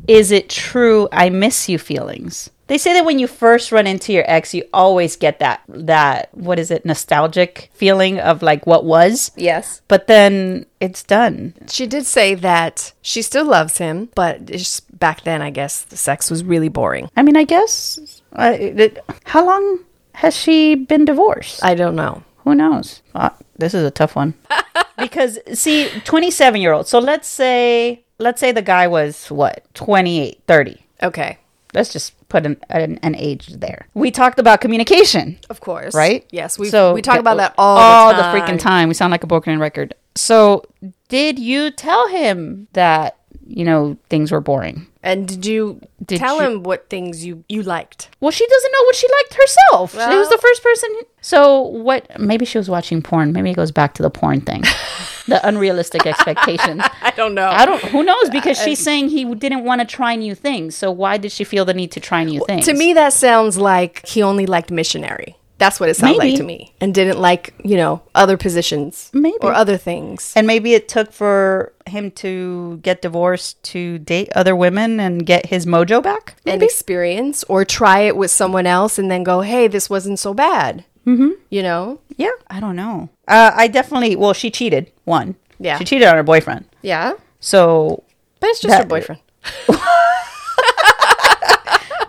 Is 0.07 0.31
it 0.31 0.49
true? 0.49 1.09
I 1.11 1.29
miss 1.29 1.67
you 1.67 1.77
feelings. 1.77 2.49
They 2.67 2.77
say 2.77 2.93
that 2.93 3.05
when 3.05 3.17
you 3.19 3.27
first 3.27 3.71
run 3.71 3.87
into 3.87 4.11
your 4.13 4.25
ex, 4.27 4.53
you 4.53 4.63
always 4.73 5.15
get 5.15 5.39
that 5.39 5.61
that 5.69 6.29
what 6.33 6.59
is 6.59 6.69
it 6.71 6.85
nostalgic 6.85 7.69
feeling 7.73 8.19
of 8.19 8.41
like 8.41 8.67
what 8.67 8.83
was, 8.85 9.31
Yes. 9.35 9.81
but 9.87 10.07
then 10.07 10.65
it's 10.79 11.01
done. 11.03 11.53
She 11.69 11.87
did 11.87 12.05
say 12.05 12.35
that 12.35 12.91
she 13.01 13.21
still 13.21 13.45
loves 13.45 13.77
him, 13.77 14.09
but 14.15 14.49
it's 14.49 14.63
just 14.63 14.99
back 14.99 15.23
then, 15.23 15.41
I 15.41 15.49
guess 15.49 15.83
the 15.83 15.97
sex 15.97 16.29
was 16.29 16.43
really 16.43 16.69
boring. 16.69 17.09
I 17.15 17.23
mean, 17.23 17.37
I 17.37 17.43
guess. 17.45 18.21
Uh, 18.33 18.55
it, 18.59 18.99
how 19.25 19.45
long 19.45 19.79
has 20.15 20.35
she 20.35 20.75
been 20.75 21.05
divorced? 21.05 21.63
I 21.63 21.73
don't 21.75 21.95
know. 21.95 22.23
Who 22.43 22.53
knows? 22.55 23.01
Uh, 23.15 23.29
this 23.57 23.73
is 23.73 23.83
a 23.83 23.91
tough 23.91 24.15
one. 24.15 24.33
because 24.97 25.39
see, 25.53 25.89
27 26.05 26.59
year 26.61 26.73
old. 26.73 26.87
So 26.87 26.99
let's 26.99 27.27
say 27.27 28.03
let's 28.19 28.39
say 28.39 28.51
the 28.51 28.61
guy 28.61 28.87
was 28.87 29.27
what? 29.29 29.63
28, 29.73 30.41
30. 30.47 30.85
Okay. 31.03 31.37
Let's 31.77 31.93
just 31.93 32.13
put 32.27 32.45
an, 32.45 32.57
an, 32.69 32.99
an 33.03 33.15
age 33.15 33.47
there. 33.47 33.87
We 33.93 34.09
talked 34.11 34.39
about 34.39 34.61
communication, 34.61 35.37
Of 35.49 35.61
course. 35.61 35.93
right? 35.93 36.25
Yes. 36.31 36.57
We 36.57 36.69
so, 36.69 36.93
we 36.93 37.01
talk 37.01 37.19
about 37.19 37.37
that 37.37 37.53
all, 37.57 37.77
all 37.77 38.13
the, 38.15 38.21
time. 38.21 38.35
freaking 38.41 38.59
time. 38.59 38.87
We 38.89 38.95
sound 38.95 39.11
like 39.11 39.23
a 39.23 39.27
broken 39.27 39.59
record. 39.59 39.93
So, 40.15 40.63
did 41.07 41.37
you 41.39 41.69
tell 41.71 42.07
him 42.07 42.67
that 42.73 43.17
you 43.45 43.63
know 43.63 43.95
things 44.09 44.31
were 44.31 44.41
boring? 44.41 44.87
And 45.03 45.25
did 45.27 45.45
you 45.45 45.79
Did 46.05 46.19
tell 46.19 46.41
you- 46.41 46.47
him 46.57 46.63
what 46.63 46.89
things 46.89 47.23
you 47.23 47.43
you 47.47 47.61
liked? 47.63 48.09
Well, 48.19 48.31
she 48.31 48.45
doesn't 48.45 48.71
know 48.71 48.83
what 48.85 48.95
she 48.95 49.07
liked 49.21 49.33
herself. 49.35 49.91
she 50.11 50.17
was 50.17 50.29
the 50.29 50.37
first 50.39 50.63
person. 50.63 50.89
So 51.21 51.61
what? 51.61 52.19
Maybe 52.19 52.43
she 52.45 52.57
was 52.57 52.69
watching 52.69 53.01
porn. 53.01 53.31
Maybe 53.31 53.51
it 53.51 53.55
goes 53.55 53.71
back 53.71 53.93
to 53.93 54.01
the 54.03 54.09
porn 54.09 54.41
thing, 54.41 54.63
the 55.27 55.45
unrealistic 55.47 56.05
expectations. 56.05 56.81
I 57.01 57.11
don't 57.11 57.33
know. 57.33 57.47
I 57.47 57.65
don't. 57.65 57.81
Who 57.83 58.03
knows? 58.03 58.29
Because 58.29 58.59
she's 58.61 58.79
uh, 58.81 58.83
saying 58.83 59.09
he 59.09 59.25
didn't 59.35 59.63
want 59.63 59.81
to 59.81 59.87
try 59.87 60.15
new 60.15 60.35
things. 60.35 60.75
So 60.75 60.91
why 60.91 61.17
did 61.17 61.31
she 61.31 61.43
feel 61.43 61.65
the 61.65 61.73
need 61.73 61.91
to 61.93 61.99
try 61.99 62.23
new 62.23 62.43
things? 62.45 62.65
To 62.65 62.73
me, 62.73 62.93
that 62.93 63.13
sounds 63.13 63.57
like 63.57 64.05
he 64.05 64.21
only 64.21 64.45
liked 64.45 64.71
missionary. 64.71 65.37
That's 65.59 65.79
what 65.79 65.89
it 65.89 65.95
sounded 65.95 66.19
like 66.19 66.35
to 66.35 66.43
me, 66.43 66.75
and 66.79 66.93
didn't 66.93 67.19
like 67.19 67.55
you 67.63 67.77
know 67.77 68.03
other 68.13 68.37
positions, 68.37 69.09
Maybe. 69.11 69.37
or 69.41 69.53
other 69.53 69.75
things. 69.75 70.31
and 70.35 70.45
maybe 70.45 70.75
it 70.75 70.87
took 70.87 71.11
for 71.11 71.73
him 71.87 72.11
to 72.11 72.77
get 72.83 73.01
divorced 73.01 73.61
to 73.63 73.97
date 73.97 74.29
other 74.35 74.55
women 74.55 74.99
and 74.99 75.25
get 75.25 75.47
his 75.47 75.65
mojo 75.65 76.03
back. 76.03 76.35
and 76.45 76.61
experience 76.61 77.43
or 77.45 77.65
try 77.65 78.01
it 78.01 78.15
with 78.15 78.29
someone 78.29 78.67
else 78.67 78.99
and 78.99 79.09
then 79.09 79.23
go 79.23 79.41
hey 79.41 79.67
this 79.67 79.89
wasn't 79.89 80.19
so 80.19 80.33
bad 80.33 80.83
mm-hmm. 81.07 81.29
you 81.49 81.63
know 81.63 81.99
Yeah, 82.17 82.35
I 82.49 82.59
don't 82.59 82.75
know. 82.75 83.09
Uh, 83.27 83.51
I 83.55 83.67
definitely. 83.67 84.15
Well, 84.15 84.33
she 84.33 84.51
cheated. 84.51 84.91
One. 85.05 85.35
Yeah. 85.59 85.77
She 85.79 85.85
cheated 85.85 86.07
on 86.07 86.15
her 86.15 86.23
boyfriend. 86.23 86.65
yeah 86.83 87.13
So 87.39 88.03
but 88.39 88.49
it's 88.51 88.59
just 88.61 88.75
her 88.77 88.85
boyfriend 88.85 89.21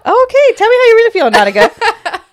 okay, 0.09 0.47
tell 0.57 0.69
me 0.69 0.76
how 0.76 0.87
you 0.90 0.95
really 0.97 1.11
feel, 1.12 1.31
Nautica. 1.31 1.71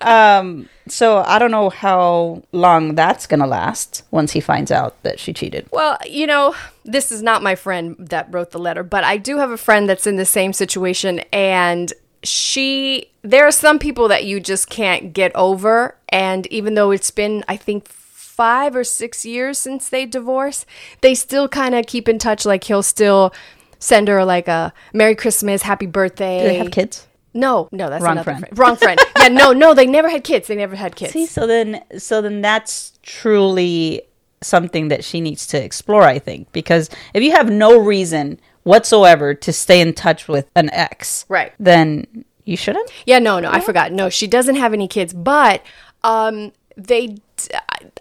um, 0.06 0.68
so 0.88 1.18
I 1.18 1.38
don't 1.38 1.50
know 1.50 1.70
how 1.70 2.42
long 2.52 2.94
that's 2.94 3.26
gonna 3.26 3.46
last 3.46 4.02
once 4.10 4.32
he 4.32 4.40
finds 4.40 4.70
out 4.70 5.00
that 5.02 5.18
she 5.18 5.32
cheated. 5.32 5.68
well 5.72 5.96
you 6.06 6.26
know 6.26 6.54
this 6.84 7.10
is 7.10 7.22
not 7.22 7.42
my 7.42 7.54
friend 7.54 7.96
that 7.98 8.32
wrote 8.32 8.50
the 8.52 8.58
letter 8.58 8.82
but 8.84 9.02
i 9.02 9.16
do 9.16 9.38
have 9.38 9.50
a 9.50 9.56
friend 9.56 9.88
that's 9.88 10.06
in 10.06 10.16
the 10.16 10.24
same 10.24 10.52
situation 10.52 11.18
and 11.32 11.92
she 12.22 13.10
there 13.22 13.46
are 13.46 13.52
some 13.52 13.78
people 13.78 14.08
that 14.08 14.24
you 14.24 14.40
just 14.40 14.68
can't 14.68 15.12
get 15.12 15.34
over 15.34 15.96
and 16.08 16.46
even 16.48 16.74
though 16.74 16.90
it's 16.90 17.10
been 17.10 17.44
i 17.48 17.56
think 17.56 17.86
five 17.88 18.74
or 18.76 18.84
six 18.84 19.24
years 19.24 19.58
since 19.58 19.88
they 19.88 20.04
divorced 20.06 20.66
they 21.00 21.14
still 21.14 21.48
kind 21.48 21.74
of 21.74 21.86
keep 21.86 22.08
in 22.08 22.18
touch 22.18 22.44
like 22.44 22.64
he'll 22.64 22.82
still 22.82 23.32
send 23.78 24.08
her 24.08 24.24
like 24.24 24.48
a 24.48 24.72
merry 24.92 25.14
christmas 25.14 25.62
happy 25.62 25.86
birthday 25.86 26.40
Do 26.42 26.48
they 26.48 26.54
have 26.56 26.70
kids? 26.70 27.06
No, 27.34 27.68
no, 27.70 27.90
that's 27.90 28.02
Wrong 28.02 28.12
another 28.12 28.24
friend. 28.24 28.40
friend. 28.40 28.58
Wrong 28.58 28.76
friend. 28.76 28.98
yeah, 29.18 29.28
no, 29.28 29.52
no, 29.52 29.74
they 29.74 29.84
never 29.84 30.08
had 30.08 30.24
kids. 30.24 30.46
They 30.48 30.56
never 30.56 30.74
had 30.74 30.96
kids. 30.96 31.12
See, 31.12 31.26
so 31.26 31.46
then, 31.46 31.84
so 31.98 32.22
then 32.22 32.40
that's 32.40 32.98
truly 33.02 34.00
something 34.40 34.88
that 34.88 35.04
she 35.04 35.20
needs 35.20 35.46
to 35.48 35.62
explore. 35.62 36.00
I 36.02 36.18
think 36.18 36.50
because 36.52 36.88
if 37.12 37.22
you 37.22 37.32
have 37.32 37.50
no 37.50 37.78
reason 37.78 38.40
whatsoever 38.66 39.32
to 39.32 39.52
stay 39.52 39.80
in 39.80 39.92
touch 39.94 40.26
with 40.26 40.50
an 40.56 40.68
ex, 40.72 41.24
Right. 41.28 41.52
then 41.60 42.24
you 42.44 42.56
shouldn't. 42.56 42.90
Yeah, 43.06 43.20
no, 43.20 43.38
no, 43.38 43.50
I 43.50 43.60
forgot. 43.60 43.92
No, 43.92 44.08
she 44.10 44.26
doesn't 44.26 44.56
have 44.56 44.72
any 44.72 44.88
kids, 44.88 45.12
but 45.14 45.62
um, 46.02 46.50
they, 46.76 47.16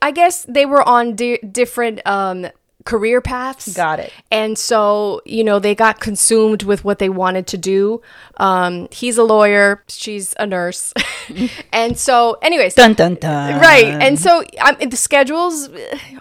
I 0.01 0.09
guess 0.11 0.43
they 0.49 0.65
were 0.65 0.81
on 0.81 1.15
di- 1.15 1.37
different 1.37 2.01
um 2.07 2.47
career 2.85 3.19
paths. 3.19 3.75
Got 3.75 3.99
it. 3.99 4.13
And 4.31 4.57
so, 4.57 5.21
you 5.25 5.43
know, 5.43 5.59
they 5.59 5.73
got 5.75 5.99
consumed 5.99 6.63
with 6.63 6.85
what 6.85 6.99
they 6.99 7.09
wanted 7.09 7.47
to 7.47 7.57
do. 7.57 8.01
Um, 8.37 8.87
he's 8.91 9.17
a 9.17 9.23
lawyer, 9.23 9.83
she's 9.87 10.33
a 10.39 10.45
nurse. 10.45 10.93
and 11.73 11.97
so, 11.97 12.37
anyways, 12.41 12.75
Dun 12.75 12.93
dun 12.93 13.15
dun. 13.15 13.59
right. 13.59 13.85
And 13.85 14.19
so 14.19 14.43
um, 14.61 14.75
the 14.87 14.95
schedules 14.97 15.69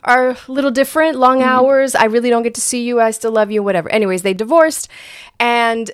are 0.04 0.30
a 0.30 0.36
little 0.48 0.70
different, 0.70 1.18
long 1.18 1.42
hours. 1.42 1.94
I 1.94 2.04
really 2.06 2.30
don't 2.30 2.42
get 2.42 2.54
to 2.54 2.60
see 2.62 2.82
you. 2.84 3.00
I 3.00 3.10
still 3.10 3.32
love 3.32 3.50
you, 3.50 3.62
whatever. 3.62 3.90
Anyways, 3.90 4.22
they 4.22 4.34
divorced. 4.34 4.88
And, 5.38 5.90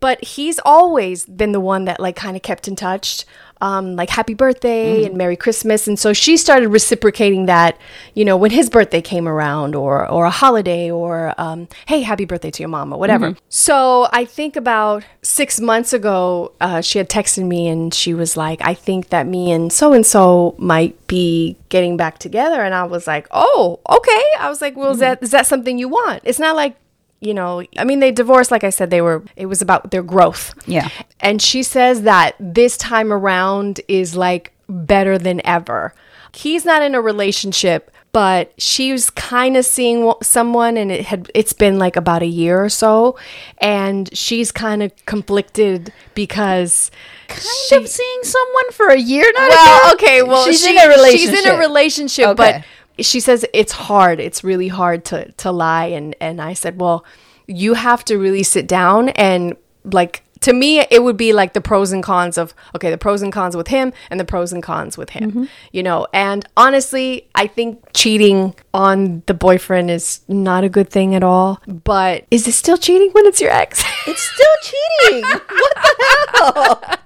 but 0.00 0.24
he's 0.24 0.58
always 0.64 1.26
been 1.26 1.52
the 1.52 1.60
one 1.60 1.84
that 1.84 2.00
like 2.00 2.16
kind 2.16 2.36
of 2.36 2.42
kept 2.42 2.66
in 2.66 2.76
touch. 2.76 3.24
Um, 3.64 3.96
like 3.96 4.10
happy 4.10 4.34
birthday 4.34 5.06
and 5.06 5.16
Merry 5.16 5.36
Christmas. 5.36 5.88
And 5.88 5.98
so 5.98 6.12
she 6.12 6.36
started 6.36 6.68
reciprocating 6.68 7.46
that, 7.46 7.78
you 8.12 8.24
know, 8.28 8.36
when 8.36 8.50
his 8.50 8.68
birthday 8.68 9.00
came 9.00 9.26
around 9.26 9.74
or, 9.74 10.06
or 10.06 10.26
a 10.26 10.30
holiday 10.30 10.90
or, 10.90 11.32
um, 11.38 11.68
hey, 11.86 12.02
happy 12.02 12.26
birthday 12.26 12.50
to 12.50 12.62
your 12.62 12.68
mom 12.68 12.92
or 12.92 12.98
whatever. 12.98 13.28
So 13.48 14.06
I 14.12 14.26
think 14.26 14.56
about 14.56 15.04
six 15.22 15.60
months 15.60 15.94
ago, 15.94 16.52
uh, 16.60 16.82
she 16.82 16.98
had 16.98 17.08
texted 17.08 17.46
me 17.46 17.66
and 17.72 17.94
she 17.94 18.12
was 18.12 18.36
like, 18.36 18.60
I 18.60 18.74
think 18.74 19.08
that 19.08 19.26
me 19.26 19.50
and 19.50 19.72
so 19.72 19.94
and 19.94 20.04
so 20.04 20.54
might 20.58 20.94
be 21.06 21.56
getting 21.70 21.96
back 21.96 22.18
together. 22.18 22.60
And 22.60 22.74
I 22.74 22.84
was 22.84 23.06
like, 23.06 23.26
oh, 23.30 23.80
okay. 23.88 24.24
I 24.40 24.50
was 24.50 24.60
like, 24.60 24.76
well, 24.76 24.92
is 24.92 24.98
that 24.98 25.22
is 25.22 25.30
that 25.30 25.46
something 25.46 25.78
you 25.78 25.88
want? 25.88 26.20
It's 26.24 26.38
not 26.38 26.54
like, 26.54 26.76
you 27.24 27.34
know, 27.34 27.64
I 27.78 27.84
mean, 27.84 28.00
they 28.00 28.12
divorced. 28.12 28.50
Like 28.50 28.64
I 28.64 28.70
said, 28.70 28.90
they 28.90 29.00
were. 29.00 29.22
It 29.36 29.46
was 29.46 29.62
about 29.62 29.90
their 29.90 30.02
growth. 30.02 30.54
Yeah. 30.66 30.88
And 31.20 31.40
she 31.40 31.62
says 31.62 32.02
that 32.02 32.36
this 32.38 32.76
time 32.76 33.12
around 33.12 33.80
is 33.88 34.14
like 34.14 34.52
better 34.68 35.18
than 35.18 35.44
ever. 35.46 35.94
He's 36.32 36.64
not 36.64 36.82
in 36.82 36.94
a 36.94 37.00
relationship, 37.00 37.90
but 38.12 38.52
she's 38.58 39.08
kind 39.10 39.56
of 39.56 39.64
seeing 39.64 40.12
someone 40.22 40.76
and 40.76 40.90
it 40.92 41.06
had 41.06 41.30
it's 41.34 41.52
been 41.52 41.78
like 41.78 41.96
about 41.96 42.22
a 42.22 42.26
year 42.26 42.62
or 42.64 42.68
so 42.68 43.16
and 43.58 44.08
she's 44.16 44.50
kind 44.52 44.82
of 44.82 44.92
conflicted 45.06 45.92
because 46.14 46.90
Kind 47.28 47.82
of 47.84 47.88
seeing 47.88 48.20
someone 48.22 48.70
for 48.72 48.88
a 48.88 48.98
year, 48.98 49.24
not 49.34 49.48
well, 49.50 49.94
okay, 49.94 50.22
well, 50.22 50.44
she's 50.44 50.62
she- 50.62 50.70
in 50.70 50.78
a 50.78 50.88
relationship. 50.88 51.34
She's 51.34 51.46
in 51.46 51.54
a 51.54 51.58
relationship, 51.58 52.26
Okay. 52.28 52.34
but 52.62 52.64
she 52.98 53.20
says 53.20 53.44
it's 53.52 53.72
hard. 53.72 54.20
It's 54.20 54.44
really 54.44 54.68
hard 54.68 55.04
to 55.06 55.30
to 55.32 55.50
lie, 55.50 55.86
and 55.86 56.14
and 56.20 56.40
I 56.40 56.52
said, 56.54 56.80
well, 56.80 57.04
you 57.46 57.74
have 57.74 58.04
to 58.06 58.16
really 58.18 58.42
sit 58.42 58.66
down 58.66 59.10
and 59.10 59.56
like. 59.84 60.22
To 60.40 60.52
me, 60.52 60.80
it 60.90 61.02
would 61.02 61.16
be 61.16 61.32
like 61.32 61.54
the 61.54 61.62
pros 61.62 61.90
and 61.90 62.02
cons 62.02 62.36
of 62.36 62.52
okay, 62.76 62.90
the 62.90 62.98
pros 62.98 63.22
and 63.22 63.32
cons 63.32 63.56
with 63.56 63.68
him 63.68 63.94
and 64.10 64.20
the 64.20 64.26
pros 64.26 64.52
and 64.52 64.62
cons 64.62 64.98
with 64.98 65.10
him, 65.10 65.30
Mm-hmm. 65.30 65.44
you 65.72 65.82
know. 65.82 66.06
And 66.12 66.46
honestly, 66.54 67.26
I 67.34 67.46
think 67.46 67.82
cheating 67.94 68.54
on 68.74 69.22
the 69.24 69.32
boyfriend 69.32 69.90
is 69.90 70.20
not 70.28 70.62
a 70.62 70.68
good 70.68 70.90
thing 70.90 71.14
at 71.14 71.22
all. 71.22 71.62
But 71.66 72.26
is 72.30 72.46
it 72.46 72.52
still 72.52 72.76
cheating 72.76 73.08
when 73.12 73.24
it's 73.24 73.40
your 73.40 73.52
ex? 73.52 73.82
It's 74.06 74.20
still 74.20 74.56
cheating. 74.62 75.22
what 75.30 75.74
the 75.76 76.82
hell? 76.90 76.98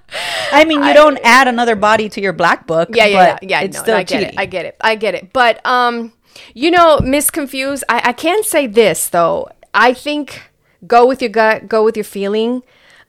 I 0.51 0.65
mean, 0.65 0.83
you 0.83 0.93
don't 0.93 1.19
add 1.23 1.47
another 1.47 1.75
body 1.75 2.09
to 2.09 2.21
your 2.21 2.33
black 2.33 2.65
book. 2.67 2.89
Yeah, 2.93 3.05
yeah, 3.05 3.33
but 3.33 3.43
yeah. 3.43 3.59
yeah 3.59 3.65
It's 3.65 3.77
no, 3.77 3.83
still 3.83 3.95
I 3.97 4.03
get 4.03 4.19
cheating. 4.19 4.33
it. 4.33 4.39
I 4.39 4.45
get 4.45 4.65
it. 4.65 4.75
I 4.81 4.95
get 4.95 5.15
it. 5.15 5.33
But 5.33 5.65
um, 5.65 6.13
you 6.53 6.71
know, 6.71 6.99
Miss 6.99 7.29
Confused. 7.29 7.83
I, 7.89 8.01
I 8.05 8.13
can 8.13 8.43
say 8.43 8.67
this 8.67 9.09
though. 9.09 9.49
I 9.73 9.93
think 9.93 10.49
go 10.87 11.05
with 11.05 11.21
your 11.21 11.29
gut. 11.29 11.67
Go 11.67 11.83
with 11.83 11.95
your 11.97 12.03
feeling. 12.03 12.63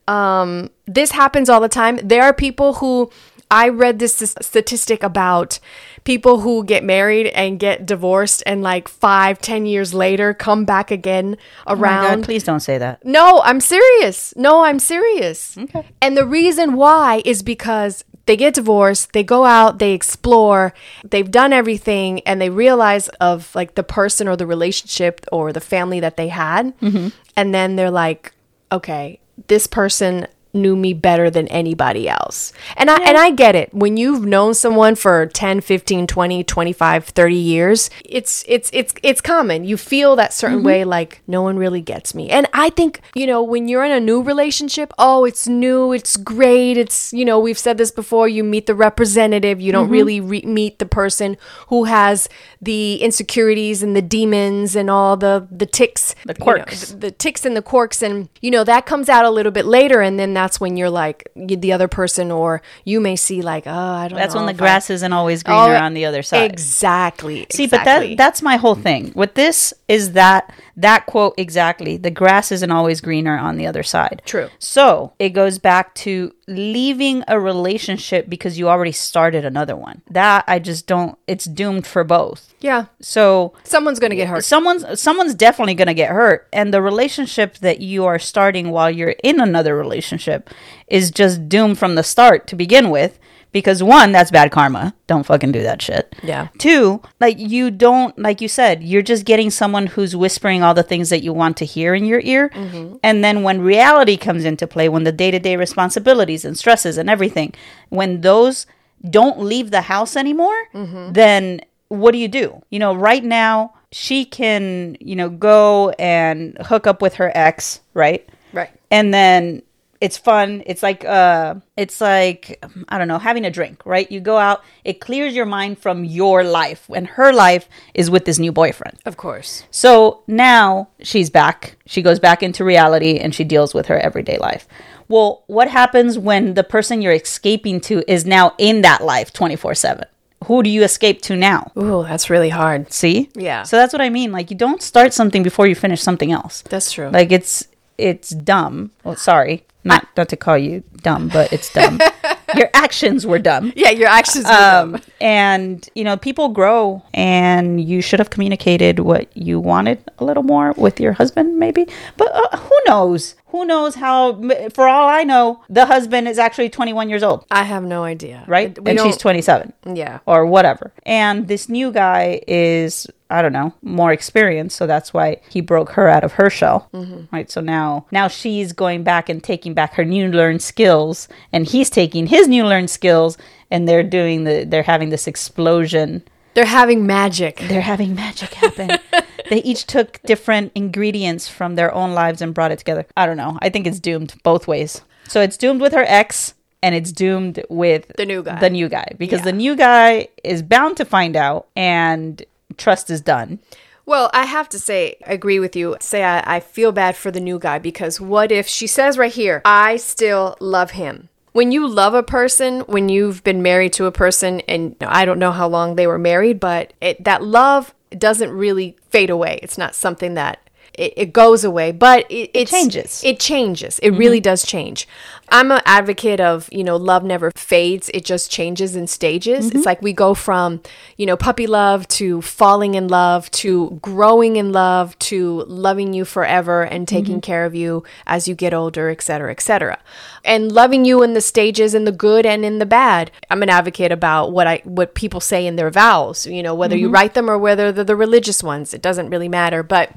Um, 0.09 0.71
this 0.87 1.13
happens 1.13 1.49
all 1.49 1.61
the 1.61 1.69
time. 1.69 1.99
There 2.03 2.23
are 2.23 2.33
people 2.33 2.75
who 2.75 3.11
I 3.51 3.69
read 3.69 3.99
this 3.99 4.35
statistic 4.41 5.03
about 5.03 5.59
people 6.05 6.41
who 6.41 6.65
get 6.65 6.85
married 6.85 7.27
and 7.29 7.59
get 7.59 7.85
divorced 7.85 8.43
and 8.47 8.63
like 8.63 8.89
five, 8.89 9.41
ten 9.41 9.67
years 9.67 9.93
later 9.93 10.33
come 10.35 10.65
back 10.65 10.91
again 10.91 11.37
Oh 11.67 11.75
my 11.75 11.89
God, 11.89 12.05
around. 12.11 12.23
please 12.25 12.45
don't 12.45 12.61
say 12.61 12.79
that. 12.79 13.05
No, 13.05 13.41
I'm 13.45 13.61
serious. 13.61 14.33
No, 14.37 14.63
I'm 14.65 14.79
serious. 14.79 15.59
Okay. 15.59 15.87
And 16.01 16.17
the 16.17 16.27
reason 16.27 16.75
why 16.75 17.23
is 17.25 17.43
because 17.43 18.05
they 18.27 18.37
get 18.37 18.55
divorced, 18.55 19.13
they 19.13 19.25
go 19.25 19.45
out, 19.45 19.81
they 19.81 19.93
explore, 19.93 20.73
they've 21.05 21.31
done 21.31 21.53
everything, 21.53 22.21
and 22.21 22.41
they 22.41 22.51
realize 22.51 23.09
of 23.21 23.53
like 23.57 23.75
the 23.75 23.83
person 23.83 24.29
or 24.29 24.37
the 24.37 24.47
relationship 24.47 25.27
or 25.33 25.53
the 25.53 25.61
family 25.61 25.99
that 26.01 26.17
they 26.17 26.29
had. 26.29 26.79
Mm-hmm. 26.79 27.09
And 27.37 27.53
then 27.55 27.75
they're 27.75 27.91
like, 27.91 28.33
okay, 28.71 29.19
this 29.49 29.67
person 29.67 30.29
knew 30.53 30.77
me 30.77 30.93
better 30.93 31.31
than 31.31 31.49
anybody 31.49 32.09
else. 32.09 32.53
And 32.77 32.91
I 32.91 32.97
and 33.03 33.17
I 33.17 33.31
get 33.31 33.55
it. 33.55 33.73
When 33.73 33.97
you've 33.97 34.25
known 34.25 34.55
someone 34.55 34.95
for 34.95 35.27
10, 35.27 35.61
15, 35.61 36.07
20, 36.07 36.45
25, 36.45 37.05
30 37.05 37.35
years, 37.35 37.91
it's 38.05 38.45
it's 38.49 38.71
it's 38.73 38.95
it's 39.03 39.21
common. 39.21 39.65
You 39.65 39.77
feel 39.77 40.17
that 40.17 40.33
certain 40.33 40.59
mm-hmm. 40.59 40.67
way 40.67 40.85
like 40.85 41.23
no 41.27 41.43
one 41.43 41.57
really 41.57 41.81
gets 41.81 42.15
me. 42.15 42.31
And 42.31 42.47
I 42.53 42.71
think, 42.71 43.01
you 43.15 43.27
know, 43.27 43.43
when 43.43 43.69
you're 43.69 43.85
in 43.85 43.93
a 43.93 44.01
new 44.01 44.23
relationship, 44.23 44.93
oh, 44.99 45.25
it's 45.25 45.47
new, 45.47 45.93
it's 45.93 46.17
great. 46.17 46.77
It's, 46.77 47.13
you 47.13 47.25
know, 47.25 47.39
we've 47.39 47.59
said 47.59 47.79
this 47.79 47.91
before, 47.91 48.29
you 48.29 48.45
meet 48.45 48.67
the 48.67 48.75
representative, 48.75 49.61
you 49.61 49.73
don't 49.73 49.85
mm-hmm. 49.85 49.93
really 49.93 50.21
re- 50.21 50.43
meet 50.43 50.79
the 50.79 50.87
person 50.87 51.37
who 51.69 51.85
has 51.85 52.29
the 52.61 52.97
insecurities 52.97 53.83
and 53.83 53.97
the 53.97 54.03
demons 54.03 54.77
and 54.77 54.91
all 54.91 55.17
the 55.17 55.47
the 55.51 55.67
tics, 55.67 56.15
The 56.25 56.35
you 56.35 56.39
know, 56.39 56.45
quirks. 56.45 56.93
the 56.93 57.11
tics 57.11 57.45
and 57.45 57.57
the 57.57 57.63
quirks 57.63 58.03
and 58.03 58.29
you 58.41 58.51
know 58.51 58.65
that 58.65 58.87
comes 58.87 59.09
out 59.09 59.25
a 59.25 59.31
little 59.31 59.53
bit 59.53 59.67
later 59.67 60.01
and 60.01 60.19
then 60.19 60.35
that's 60.41 60.59
when 60.61 60.77
you're 60.77 60.91
like 60.91 61.29
the 61.37 61.73
other 61.73 61.89
person 61.89 62.31
or 62.31 62.63
you 62.85 63.01
may 63.01 63.17
see 63.17 63.43
like 63.43 63.67
oh 63.67 63.71
i 64.03 64.09
don't 64.09 64.19
That's 64.19 64.35
know 64.35 64.41
when 64.41 64.47
the 64.47 64.53
if 64.53 64.61
I- 64.61 64.65
grass 64.65 64.91
isn't 64.91 65.13
always 65.13 65.43
greener 65.43 65.77
Oh, 65.77 65.87
on 65.87 65.95
the 65.95 66.05
other 66.07 66.23
side. 66.23 66.51
exactly 66.51 67.47
See, 67.51 67.67
but 67.67 67.85
that 67.85 68.17
that's 68.17 68.41
my 68.43 68.57
whole 68.57 68.75
thing. 68.75 69.13
With 69.15 69.35
this 69.35 69.75
is 69.89 70.13
that 70.13 70.53
that 70.77 71.05
quote 71.07 71.35
exactly. 71.37 71.97
The 71.97 72.11
grass 72.11 72.51
isn't 72.53 72.71
always 72.71 73.01
greener 73.01 73.37
on 73.37 73.57
the 73.57 73.67
other 73.67 73.83
side. 73.83 74.23
True. 74.25 74.49
So, 74.59 75.13
it 75.19 75.31
goes 75.31 75.59
back 75.59 75.95
to 76.07 76.33
leaving 76.51 77.23
a 77.29 77.39
relationship 77.41 78.29
because 78.29 78.59
you 78.59 78.69
already 78.69 78.93
started 78.93 79.45
another 79.45 79.77
one. 79.77 80.03
That 80.11 80.45
I 80.47 80.59
just 80.59 80.87
don't 80.87 81.17
it's 81.27 81.45
doomed 81.45 81.87
for 81.87 82.05
both. 82.05 82.53
yeah 82.61 82.87
So, 83.01 83.55
someone's 83.65 84.01
gonna 84.01 84.17
get 84.17 84.29
hurt 84.29 84.45
someone's 84.45 85.01
someone's 85.01 85.35
definitely 85.35 85.75
going 85.75 85.89
to 85.89 85.95
get 85.95 86.11
hurt 86.11 86.49
and 86.53 86.75
the 86.75 86.83
relationship 86.83 87.59
that 87.59 87.81
you 87.81 88.05
are 88.05 88.19
starting 88.19 88.71
while 88.71 88.91
you're 88.91 89.17
in 89.23 89.41
another 89.41 89.77
relationship 89.77 90.51
is 90.89 91.11
just 91.11 91.49
doomed 91.49 91.79
from 91.79 91.95
the 91.95 92.03
start 92.03 92.47
to 92.49 92.57
begin 92.57 92.91
with 92.91 93.19
because 93.53 93.83
one 93.83 94.13
that's 94.13 94.31
bad 94.31 94.51
karma. 94.51 94.95
Don't 95.07 95.25
fucking 95.25 95.53
do 95.53 95.63
that 95.63 95.83
shit. 95.83 96.15
Yeah. 96.23 96.49
two 96.59 97.03
like 97.21 97.39
you 97.39 97.71
don't 97.71 98.17
like 98.19 98.41
you 98.41 98.49
said 98.49 98.83
you're 98.83 99.03
just 99.03 99.25
getting 99.25 99.51
someone 99.51 99.87
who's 99.87 100.15
whispering 100.15 100.63
all 100.63 100.75
the 100.75 100.83
things 100.83 101.11
that 101.11 101.23
you 101.23 101.33
want 101.33 101.57
to 101.59 101.65
hear 101.65 101.95
in 101.95 102.05
your 102.05 102.21
ear. 102.21 102.51
Mm-hmm. 102.51 102.97
And 103.03 103.25
then 103.25 103.43
when 103.43 103.61
reality 103.61 104.17
comes 104.17 104.45
into 104.45 104.67
play 104.67 104.89
when 104.89 105.05
the 105.05 105.13
day-to-day 105.13 105.57
responsibilities 105.57 106.45
and 106.45 106.57
stresses 106.57 106.99
and 106.99 107.11
everything 107.11 107.55
when 107.89 108.21
those 108.21 108.67
don't 109.09 109.41
leave 109.41 109.71
the 109.71 109.83
house 109.83 110.17
anymore 110.17 110.69
mm-hmm. 110.75 111.13
then 111.13 111.61
what 111.89 112.13
do 112.13 112.19
you 112.19 112.29
do? 112.29 112.63
You 112.71 112.79
know 112.79 112.95
right 112.95 113.25
now 113.25 113.75
she 113.93 114.25
can 114.25 114.97
you 115.01 115.17
know 115.17 115.29
go 115.29 115.91
and 115.99 116.57
hook 116.61 116.87
up 116.87 117.03
with 117.03 117.15
her 117.15 117.33
ex 117.35 117.81
right? 117.95 118.29
Right. 118.53 118.71
And 118.91 119.15
then 119.15 119.63
it's 120.01 120.17
fun. 120.17 120.63
It's 120.67 120.83
like 120.83 121.05
uh 121.05 121.57
it's 121.77 122.01
like 122.01 122.65
i 122.89 122.99
don't 122.99 123.09
know 123.09 123.19
having 123.19 123.45
a 123.45 123.51
drink 123.51 123.85
right? 123.85 124.11
You 124.11 124.21
go 124.21 124.39
out 124.39 124.65
it 124.85 125.01
clears 125.01 125.35
your 125.35 125.47
mind 125.47 125.79
from 125.79 126.05
your 126.05 126.43
life 126.43 126.89
and 126.95 127.07
her 127.07 127.33
life 127.33 127.69
is 127.95 128.11
with 128.11 128.25
this 128.25 128.39
new 128.39 128.53
boyfriend. 128.53 128.99
Of 129.05 129.17
course. 129.17 129.65
So 129.71 130.23
now 130.27 130.89
she's 131.03 131.31
back. 131.31 131.77
She 131.87 132.03
goes 132.03 132.19
back 132.19 132.43
into 132.43 132.65
reality 132.65 133.19
and 133.19 133.35
she 133.35 133.45
deals 133.45 133.75
with 133.75 133.87
her 133.87 133.99
everyday 133.99 134.39
life. 134.39 134.67
Well 135.09 135.45
what 135.47 135.69
happens 135.69 136.19
when 136.19 136.55
the 136.55 136.65
person 136.65 137.03
you're 137.03 137.13
escaping 137.13 137.81
to 137.83 138.03
is 138.11 138.25
now 138.25 138.55
in 138.59 138.83
that 138.83 139.05
life 139.05 139.33
24/7 139.33 140.05
who 140.45 140.63
do 140.63 140.71
you 140.71 140.83
escape 140.85 141.21
to 141.21 141.37
now? 141.37 141.71
Ooh, 141.77 142.03
that's 142.03 142.31
really 142.31 142.49
hard. 142.49 142.91
See? 142.91 143.29
Yeah. 143.35 143.63
so 143.65 143.77
that's 143.77 143.93
what 143.93 144.01
i 144.01 144.09
mean. 144.09 144.33
Like 144.33 144.51
you 144.51 144.57
don't 144.57 144.83
start 144.83 145.13
something 145.13 145.43
before 145.43 145.67
you 145.67 145.75
finish 145.75 146.01
something 146.01 146.33
else. 146.33 146.63
That's 146.63 146.91
true. 146.93 147.11
Like 147.11 147.31
it's 147.31 147.69
it's 147.99 148.31
dumb. 148.31 148.91
Well, 149.05 149.17
sorry, 149.17 149.65
not 149.85 150.07
not 150.17 150.29
to 150.29 150.37
call 150.37 150.59
you 150.59 150.83
dumb, 151.03 151.29
but 151.29 151.53
it's 151.53 151.73
dumb. 151.73 152.01
Your 152.57 152.69
actions 152.75 153.25
were 153.27 153.39
dumb. 153.39 153.73
yeah 153.77 153.91
your 153.91 154.09
actions 154.09 154.45
were 154.45 154.51
Um, 154.53 154.93
dumb. 154.93 155.03
and 155.21 155.89
you 155.95 156.03
know, 156.03 156.17
people 156.17 156.49
grow, 156.49 157.01
and 157.15 157.81
you 157.81 158.03
should 158.03 158.19
have 158.19 158.31
communicated 158.31 158.99
what 158.99 159.29
you 159.37 159.61
wanted 159.61 159.99
a 160.19 160.25
little 160.25 160.43
more 160.43 160.73
with 160.77 160.99
your 160.99 161.13
husband, 161.13 161.59
maybe. 161.59 161.87
But 162.17 162.31
uh, 162.35 162.57
who 162.59 162.77
knows? 162.89 163.37
Who 163.53 163.65
knows 163.65 163.95
how? 163.95 164.41
For 164.75 164.89
all 164.89 165.09
I 165.09 165.23
know, 165.23 165.63
the 165.69 165.87
husband 165.87 166.27
is 166.27 166.39
actually 166.41 166.71
21 166.71 167.09
years 167.09 167.23
old, 167.23 167.45
i 167.51 167.63
have 167.63 167.85
no 167.85 168.03
idea 168.05 168.45
right? 168.49 168.77
We 168.83 168.91
and 168.91 169.01
she's 169.01 169.17
27 169.17 169.73
yeah 169.95 170.19
or 170.27 170.45
whatever. 170.45 170.93
And 171.07 171.47
this 171.49 171.69
new 171.69 171.93
guy 171.93 172.41
is, 172.49 173.07
I 173.31 173.43
don't 173.43 173.53
know, 173.53 173.73
more 173.83 174.13
experience. 174.13 174.75
so 174.75 174.87
that's 174.87 175.15
why 175.15 175.41
he 175.49 175.61
broke 175.61 175.91
her 175.93 176.09
out 176.09 176.25
of 176.25 176.33
her 176.33 176.51
shell. 176.51 176.89
Mm-hmm. 176.93 177.35
Right? 177.35 177.51
So 177.51 177.61
now 177.61 178.07
now 178.11 178.29
she's 178.29 178.73
going 178.73 179.03
back 179.05 179.29
and 179.29 179.43
taking 179.43 179.73
back 179.75 179.95
her 179.95 180.05
new 180.05 180.29
learned 180.31 180.63
skills 180.63 181.29
and 181.53 181.67
he's 181.67 181.89
taking 181.91 182.27
his 182.27 182.49
new 182.49 182.65
learned 182.65 182.91
skills 182.91 183.39
and 183.71 183.89
they're 183.89 184.03
doing 184.03 184.45
the 184.45 184.65
they're 184.65 184.83
having 184.83 185.11
this 185.11 185.27
explosion. 185.27 186.23
they're 186.55 186.65
having 186.65 187.07
magic 187.07 187.57
They're 187.69 187.81
having 187.95 188.15
magic 188.15 188.55
happen. 188.55 188.91
they 189.51 189.63
each 189.63 189.87
took 189.87 190.21
different 190.23 190.73
ingredients 190.75 191.49
from 191.49 191.75
their 191.77 191.95
own 191.95 192.13
lives 192.15 192.43
and 192.43 192.53
brought 192.55 192.73
it 192.73 192.79
together. 192.79 193.07
I 193.17 193.27
don't 193.27 193.37
know. 193.37 193.59
I 193.63 193.69
think 193.69 193.87
it's 193.87 194.01
doomed 194.01 194.35
both 194.43 194.67
ways. 194.67 195.03
So 195.29 195.41
it's 195.41 195.57
doomed 195.57 195.81
with 195.81 195.93
her 195.93 196.05
ex 196.09 196.55
and 196.83 196.95
it's 196.95 197.13
doomed 197.13 197.63
with 197.69 198.11
The 198.17 198.27
new 198.27 198.43
guy. 198.43 198.59
The 198.59 198.71
new 198.71 198.89
guy 198.89 199.07
because 199.19 199.41
Yeah. 199.41 199.45
the 199.47 199.53
new 199.53 199.77
guy 199.77 200.29
is 200.43 200.63
bound 200.63 200.97
to 200.97 201.05
find 201.05 201.37
out 201.37 201.69
and 201.77 202.43
trust 202.81 203.11
is 203.11 203.21
done. 203.21 203.61
Well, 204.07 204.31
I 204.35 204.47
have 204.47 204.69
to 204.71 204.79
say, 204.79 205.17
I 205.25 205.35
agree 205.35 205.61
with 205.61 205.77
you. 205.77 205.97
Say, 206.01 206.25
I, 206.25 206.57
I 206.57 206.61
feel 206.61 206.91
bad 206.91 207.15
for 207.15 207.31
the 207.31 207.39
new 207.39 207.61
guy 207.61 207.79
because 207.79 208.21
what 208.21 208.51
if 208.51 208.67
she 208.67 208.89
says 208.89 209.17
right 209.17 209.33
here, 209.33 209.63
I 209.65 209.99
still 209.99 210.57
love 210.59 210.93
him? 210.93 211.29
When 211.53 211.71
you 211.71 211.87
love 211.87 212.15
a 212.15 212.23
person, 212.23 212.81
when 212.81 213.09
you've 213.09 213.45
been 213.45 213.63
married 213.63 213.93
to 213.95 214.07
a 214.07 214.13
person, 214.13 214.61
and 214.63 214.97
I 215.01 215.25
don't 215.25 215.39
know 215.39 215.53
how 215.53 215.69
long 215.69 215.95
they 215.95 216.07
were 216.07 216.19
married, 216.19 216.59
but 216.59 216.93
it, 217.01 217.23
that 217.25 217.43
love 217.45 217.95
doesn't 218.11 218.51
really 218.51 218.97
fade 219.11 219.31
away. 219.31 219.61
It's 219.63 219.79
not 219.79 219.95
something 219.95 220.35
that 220.35 220.61
it, 220.95 221.13
it 221.17 221.33
goes 221.33 221.65
away, 221.65 221.93
but 221.93 222.31
it, 222.31 222.51
it's- 222.55 222.71
changes. 222.71 223.23
It 223.25 223.41
changes. 223.41 223.99
It 224.01 224.11
really 224.11 224.39
mm-hmm. 224.39 224.45
does 224.45 224.65
change. 224.65 225.09
I'm 225.53 225.73
an 225.73 225.83
advocate 225.85 226.41
of, 226.41 226.69
you 226.71 226.85
know, 226.85 226.97
love 226.97 227.25
never 227.25 227.51
fades. 227.57 228.11
It 228.15 228.25
just 228.25 228.51
changes 228.51 228.95
in 228.95 229.07
stages. 229.07 229.67
It's 229.67 229.77
mm-hmm. 229.79 229.83
like 229.85 230.03
we 230.03 230.13
go 230.13 230.35
from, 230.35 230.81
you 231.17 231.27
know, 231.27 231.37
puppy 231.37 231.67
love 231.67 232.07
to 232.09 232.41
falling 232.43 232.95
in 232.95 233.09
love 233.09 233.51
to 233.53 233.99
growing 234.03 234.57
in 234.57 234.73
love 234.73 235.19
to 235.21 235.65
loving 235.65 236.13
you 236.13 236.25
forever 236.25 236.83
and 236.83 237.09
taking 237.09 237.37
mm-hmm. 237.37 237.41
care 237.41 237.65
of 237.65 237.75
you 237.75 238.05
as 238.27 238.47
you 238.47 238.55
get 238.55 238.73
older, 238.73 239.09
et 239.09 239.23
cetera, 239.23 239.51
et 239.51 239.61
cetera. 239.61 239.99
And 240.45 240.71
loving 240.71 241.05
you 241.05 241.23
in 241.23 241.35
the 241.35 241.41
stages 241.41 241.95
in 241.95 242.05
the 242.05 242.13
good 242.13 242.47
and 242.47 242.65
in 242.65 242.79
the 242.79 242.87
bad. 242.87 243.31
I'm 243.51 243.63
an 243.63 243.71
advocate 243.71 244.13
about 244.13 244.53
what 244.53 244.67
I 244.67 244.81
what 244.85 245.15
people 245.15 245.41
say 245.41 245.67
in 245.67 245.77
their 245.77 245.91
vows, 245.91 246.47
you 246.47 246.63
know, 246.63 246.75
whether 246.75 246.97
you 246.97 247.07
mm-hmm. 247.07 247.15
write 247.15 247.35
them 247.35 247.51
or 247.51 247.59
whether 247.59 247.93
they're 247.93 248.05
the 248.05 248.17
religious 248.17 248.63
ones. 248.63 248.95
It 248.95 249.03
doesn't 249.03 249.31
really 249.31 249.49
matter. 249.49 249.83
But 249.83 250.13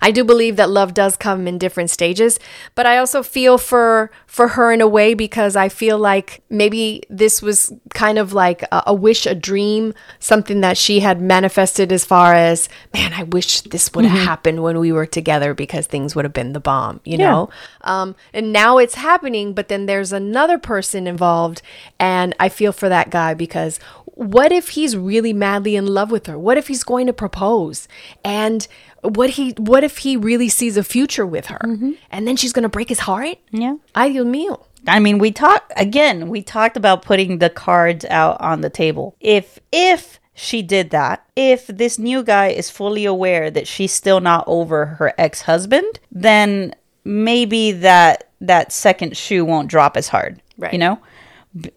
I 0.00 0.10
do 0.10 0.24
believe 0.24 0.56
that 0.56 0.70
love 0.70 0.94
does 0.94 1.16
come 1.16 1.46
in 1.48 1.58
different 1.58 1.90
stages, 1.90 2.38
but 2.74 2.86
I 2.86 2.98
also 2.98 3.22
feel 3.22 3.58
for 3.58 4.10
for 4.26 4.48
her 4.48 4.72
in 4.72 4.80
a 4.80 4.86
way 4.88 5.14
because 5.14 5.54
I 5.56 5.68
feel 5.68 5.98
like 5.98 6.42
maybe 6.50 7.02
this 7.08 7.40
was 7.42 7.72
kind 7.92 8.18
of 8.18 8.32
like 8.32 8.62
a, 8.72 8.82
a 8.88 8.94
wish, 8.94 9.26
a 9.26 9.34
dream, 9.34 9.94
something 10.18 10.60
that 10.60 10.76
she 10.76 11.00
had 11.00 11.20
manifested 11.20 11.92
as 11.92 12.04
far 12.04 12.34
as, 12.34 12.68
man, 12.92 13.12
I 13.12 13.22
wish 13.22 13.60
this 13.62 13.92
would 13.94 14.04
have 14.04 14.26
happened 14.26 14.62
when 14.62 14.78
we 14.80 14.90
were 14.90 15.06
together 15.06 15.54
because 15.54 15.86
things 15.86 16.16
would 16.16 16.24
have 16.24 16.32
been 16.32 16.52
the 16.52 16.60
bomb, 16.60 17.00
you 17.04 17.16
Yeah. 17.18 17.30
know? 17.30 17.50
Um, 17.82 18.16
and 18.32 18.52
now 18.52 18.78
it's 18.78 18.94
happening, 18.96 19.52
but 19.54 19.68
then 19.68 19.86
there's 19.86 20.12
another 20.12 20.58
person 20.58 21.06
involved, 21.06 21.62
and 22.00 22.34
I 22.40 22.48
feel 22.48 22.72
for 22.72 22.88
that 22.88 23.10
guy 23.10 23.34
because 23.34 23.78
what 24.04 24.52
if 24.52 24.70
he's 24.70 24.96
really 24.96 25.32
madly 25.32 25.74
in 25.76 25.86
love 25.86 26.10
with 26.10 26.26
her? 26.26 26.38
What 26.38 26.56
if 26.56 26.68
he's 26.68 26.84
going 26.84 27.06
to 27.06 27.12
propose? 27.12 27.88
And 28.24 28.66
what 29.04 29.30
he 29.30 29.50
what 29.52 29.84
if 29.84 29.98
he 29.98 30.16
really 30.16 30.48
sees 30.48 30.76
a 30.76 30.84
future 30.84 31.26
with 31.26 31.46
her? 31.46 31.60
Mm-hmm. 31.62 31.92
And 32.10 32.26
then 32.26 32.36
she's 32.36 32.52
going 32.52 32.64
to 32.64 32.68
break 32.68 32.88
his 32.88 33.00
heart? 33.00 33.38
Yeah. 33.50 33.76
Ay, 33.94 34.10
Dios 34.10 34.26
mío. 34.26 34.64
I 34.86 34.98
mean, 34.98 35.18
we 35.18 35.30
talked 35.30 35.72
again. 35.76 36.28
We 36.28 36.42
talked 36.42 36.76
about 36.76 37.02
putting 37.02 37.38
the 37.38 37.50
cards 37.50 38.04
out 38.06 38.40
on 38.40 38.60
the 38.60 38.70
table. 38.70 39.16
If 39.20 39.58
if 39.72 40.20
she 40.34 40.62
did 40.62 40.90
that, 40.90 41.24
if 41.36 41.66
this 41.66 41.98
new 41.98 42.22
guy 42.22 42.48
is 42.48 42.70
fully 42.70 43.04
aware 43.04 43.50
that 43.50 43.68
she's 43.68 43.92
still 43.92 44.20
not 44.20 44.44
over 44.46 44.86
her 44.86 45.12
ex 45.16 45.42
husband, 45.42 46.00
then 46.10 46.74
maybe 47.04 47.72
that 47.72 48.30
that 48.40 48.72
second 48.72 49.16
shoe 49.16 49.44
won't 49.44 49.68
drop 49.68 49.96
as 49.96 50.08
hard. 50.08 50.42
Right. 50.58 50.72
You 50.72 50.78
know, 50.78 50.98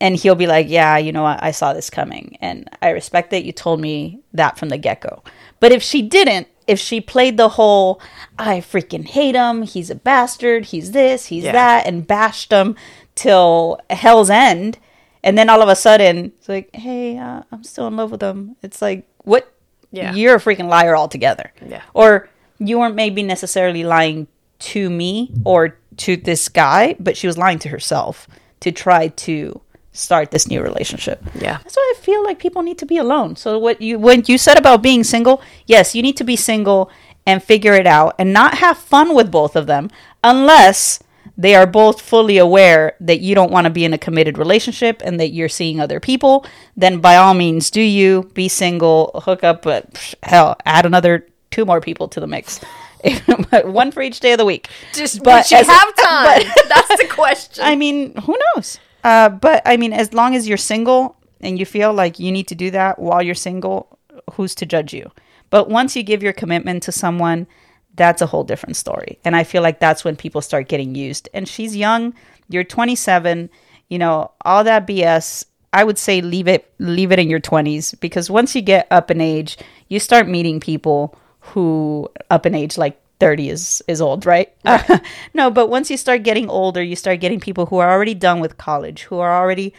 and 0.01 0.15
he'll 0.15 0.35
be 0.35 0.47
like, 0.47 0.67
"Yeah, 0.69 0.97
you 0.97 1.11
know, 1.11 1.23
what? 1.23 1.41
I 1.41 1.51
saw 1.51 1.73
this 1.73 1.89
coming, 1.89 2.37
and 2.41 2.69
I 2.81 2.89
respect 2.89 3.31
that 3.31 3.45
you 3.45 3.51
told 3.51 3.79
me 3.79 4.19
that 4.33 4.57
from 4.57 4.69
the 4.69 4.77
get 4.77 5.01
go." 5.01 5.23
But 5.59 5.71
if 5.71 5.81
she 5.81 6.01
didn't, 6.01 6.47
if 6.67 6.79
she 6.79 6.99
played 7.01 7.37
the 7.37 7.49
whole, 7.49 7.99
"I 8.37 8.59
freaking 8.59 9.05
hate 9.07 9.35
him. 9.35 9.63
He's 9.63 9.89
a 9.89 9.95
bastard. 9.95 10.65
He's 10.65 10.91
this. 10.91 11.27
He's 11.27 11.45
Yeah. 11.45 11.53
that," 11.53 11.87
and 11.87 12.05
bashed 12.05 12.51
him 12.51 12.75
till 13.15 13.79
hell's 13.89 14.29
end, 14.29 14.77
and 15.23 15.37
then 15.37 15.49
all 15.49 15.61
of 15.61 15.69
a 15.69 15.75
sudden 15.75 16.33
it's 16.37 16.49
like, 16.49 16.69
"Hey, 16.75 17.17
uh, 17.17 17.41
I'm 17.51 17.63
still 17.63 17.87
in 17.87 17.95
love 17.97 18.11
with 18.11 18.21
him." 18.21 18.55
It's 18.61 18.81
like, 18.81 19.05
what? 19.23 19.51
Yeah. 19.91 20.13
You're 20.13 20.35
a 20.35 20.39
freaking 20.39 20.67
liar 20.69 20.95
altogether. 20.95 21.51
Yeah. 21.65 21.81
Or 21.93 22.29
you 22.59 22.77
weren't 22.79 22.95
maybe 22.95 23.23
necessarily 23.23 23.83
lying 23.83 24.27
to 24.59 24.89
me 24.89 25.31
or 25.45 25.77
to 25.97 26.17
this 26.17 26.49
guy, 26.49 26.95
but 26.99 27.15
she 27.15 27.25
was 27.27 27.37
lying 27.37 27.59
to 27.59 27.69
herself 27.69 28.27
to 28.59 28.71
try 28.71 29.07
to 29.09 29.61
start 29.97 30.31
this 30.31 30.47
new 30.47 30.61
relationship. 30.61 31.23
Yeah. 31.35 31.57
That's 31.57 31.75
why 31.75 31.93
I 31.95 32.01
feel 32.01 32.23
like 32.23 32.39
people 32.39 32.61
need 32.61 32.77
to 32.79 32.85
be 32.85 32.97
alone. 32.97 33.35
So 33.35 33.57
what 33.57 33.81
you 33.81 33.99
when 33.99 34.23
you 34.27 34.37
said 34.37 34.57
about 34.57 34.81
being 34.81 35.03
single, 35.03 35.41
yes, 35.65 35.95
you 35.95 36.01
need 36.01 36.17
to 36.17 36.23
be 36.23 36.35
single 36.35 36.89
and 37.25 37.43
figure 37.43 37.73
it 37.73 37.87
out 37.87 38.15
and 38.17 38.31
not 38.31 38.55
have 38.55 38.77
fun 38.77 39.13
with 39.13 39.31
both 39.31 39.55
of 39.55 39.67
them 39.67 39.89
unless 40.23 40.99
they 41.37 41.53
are 41.55 41.67
both 41.67 42.01
fully 42.01 42.37
aware 42.37 42.95
that 42.99 43.19
you 43.19 43.35
don't 43.35 43.51
want 43.51 43.65
to 43.65 43.69
be 43.69 43.85
in 43.85 43.93
a 43.93 43.97
committed 43.97 44.37
relationship 44.37 45.01
and 45.05 45.19
that 45.19 45.29
you're 45.29 45.49
seeing 45.49 45.79
other 45.79 45.99
people, 45.99 46.45
then 46.75 46.99
by 46.99 47.15
all 47.15 47.33
means 47.33 47.69
do 47.69 47.81
you 47.81 48.23
be 48.33 48.47
single, 48.47 49.11
hook 49.23 49.43
up, 49.43 49.61
but 49.61 49.93
psh, 49.93 50.15
hell, 50.23 50.57
add 50.65 50.85
another 50.85 51.27
two 51.51 51.65
more 51.65 51.81
people 51.81 52.07
to 52.07 52.19
the 52.19 52.27
mix. 52.27 52.59
One 53.63 53.91
for 53.91 54.01
each 54.01 54.19
day 54.19 54.31
of 54.31 54.39
the 54.39 54.45
week. 54.45 54.69
Just 54.93 55.21
But 55.21 55.51
you 55.51 55.57
have 55.57 55.95
time? 55.95 56.43
That's 56.67 57.01
the 57.01 57.07
question. 57.09 57.63
I 57.63 57.75
mean, 57.75 58.15
who 58.15 58.35
knows? 58.55 58.79
Uh, 59.03 59.29
but 59.29 59.61
I 59.65 59.77
mean, 59.77 59.93
as 59.93 60.13
long 60.13 60.35
as 60.35 60.47
you're 60.47 60.57
single 60.57 61.15
and 61.41 61.59
you 61.59 61.65
feel 61.65 61.93
like 61.93 62.19
you 62.19 62.31
need 62.31 62.47
to 62.47 62.55
do 62.55 62.71
that 62.71 62.99
while 62.99 63.21
you're 63.21 63.35
single, 63.35 63.97
who's 64.33 64.55
to 64.55 64.65
judge 64.65 64.93
you? 64.93 65.11
But 65.49 65.69
once 65.69 65.95
you 65.95 66.03
give 66.03 66.23
your 66.23 66.33
commitment 66.33 66.83
to 66.83 66.91
someone, 66.91 67.47
that's 67.95 68.21
a 68.21 68.27
whole 68.27 68.43
different 68.43 68.75
story. 68.75 69.19
And 69.25 69.35
I 69.35 69.43
feel 69.43 69.61
like 69.61 69.79
that's 69.79 70.03
when 70.03 70.15
people 70.15 70.41
start 70.41 70.67
getting 70.67 70.95
used. 70.95 71.29
And 71.33 71.47
she's 71.47 71.75
young, 71.75 72.13
you're 72.49 72.63
27, 72.63 73.49
you 73.89 73.97
know, 73.97 74.31
all 74.45 74.63
that 74.63 74.87
BS. 74.87 75.45
I 75.73 75.83
would 75.83 75.97
say 75.97 76.21
leave 76.21 76.47
it 76.47 76.71
leave 76.79 77.11
it 77.11 77.19
in 77.19 77.29
your 77.29 77.41
20s 77.41 77.99
because 77.99 78.29
once 78.29 78.55
you 78.55 78.61
get 78.61 78.87
up 78.89 79.11
in 79.11 79.19
age, 79.19 79.57
you 79.89 79.99
start 79.99 80.27
meeting 80.27 80.59
people 80.59 81.17
who 81.39 82.09
up 82.29 82.45
in 82.45 82.55
age 82.55 82.77
like 82.77 82.99
30 83.19 83.49
is 83.49 83.83
is 83.87 84.01
old, 84.01 84.25
right? 84.25 84.53
no, 85.33 85.49
but 85.49 85.69
once 85.69 85.89
you 85.89 85.97
start 85.97 86.23
getting 86.23 86.49
older, 86.49 86.81
you 86.81 86.95
start 86.95 87.19
getting 87.19 87.39
people 87.39 87.67
who 87.67 87.77
are 87.77 87.91
already 87.91 88.13
done 88.13 88.39
with 88.39 88.57
college, 88.57 89.03
who 89.03 89.19
are 89.19 89.35
already 89.35 89.73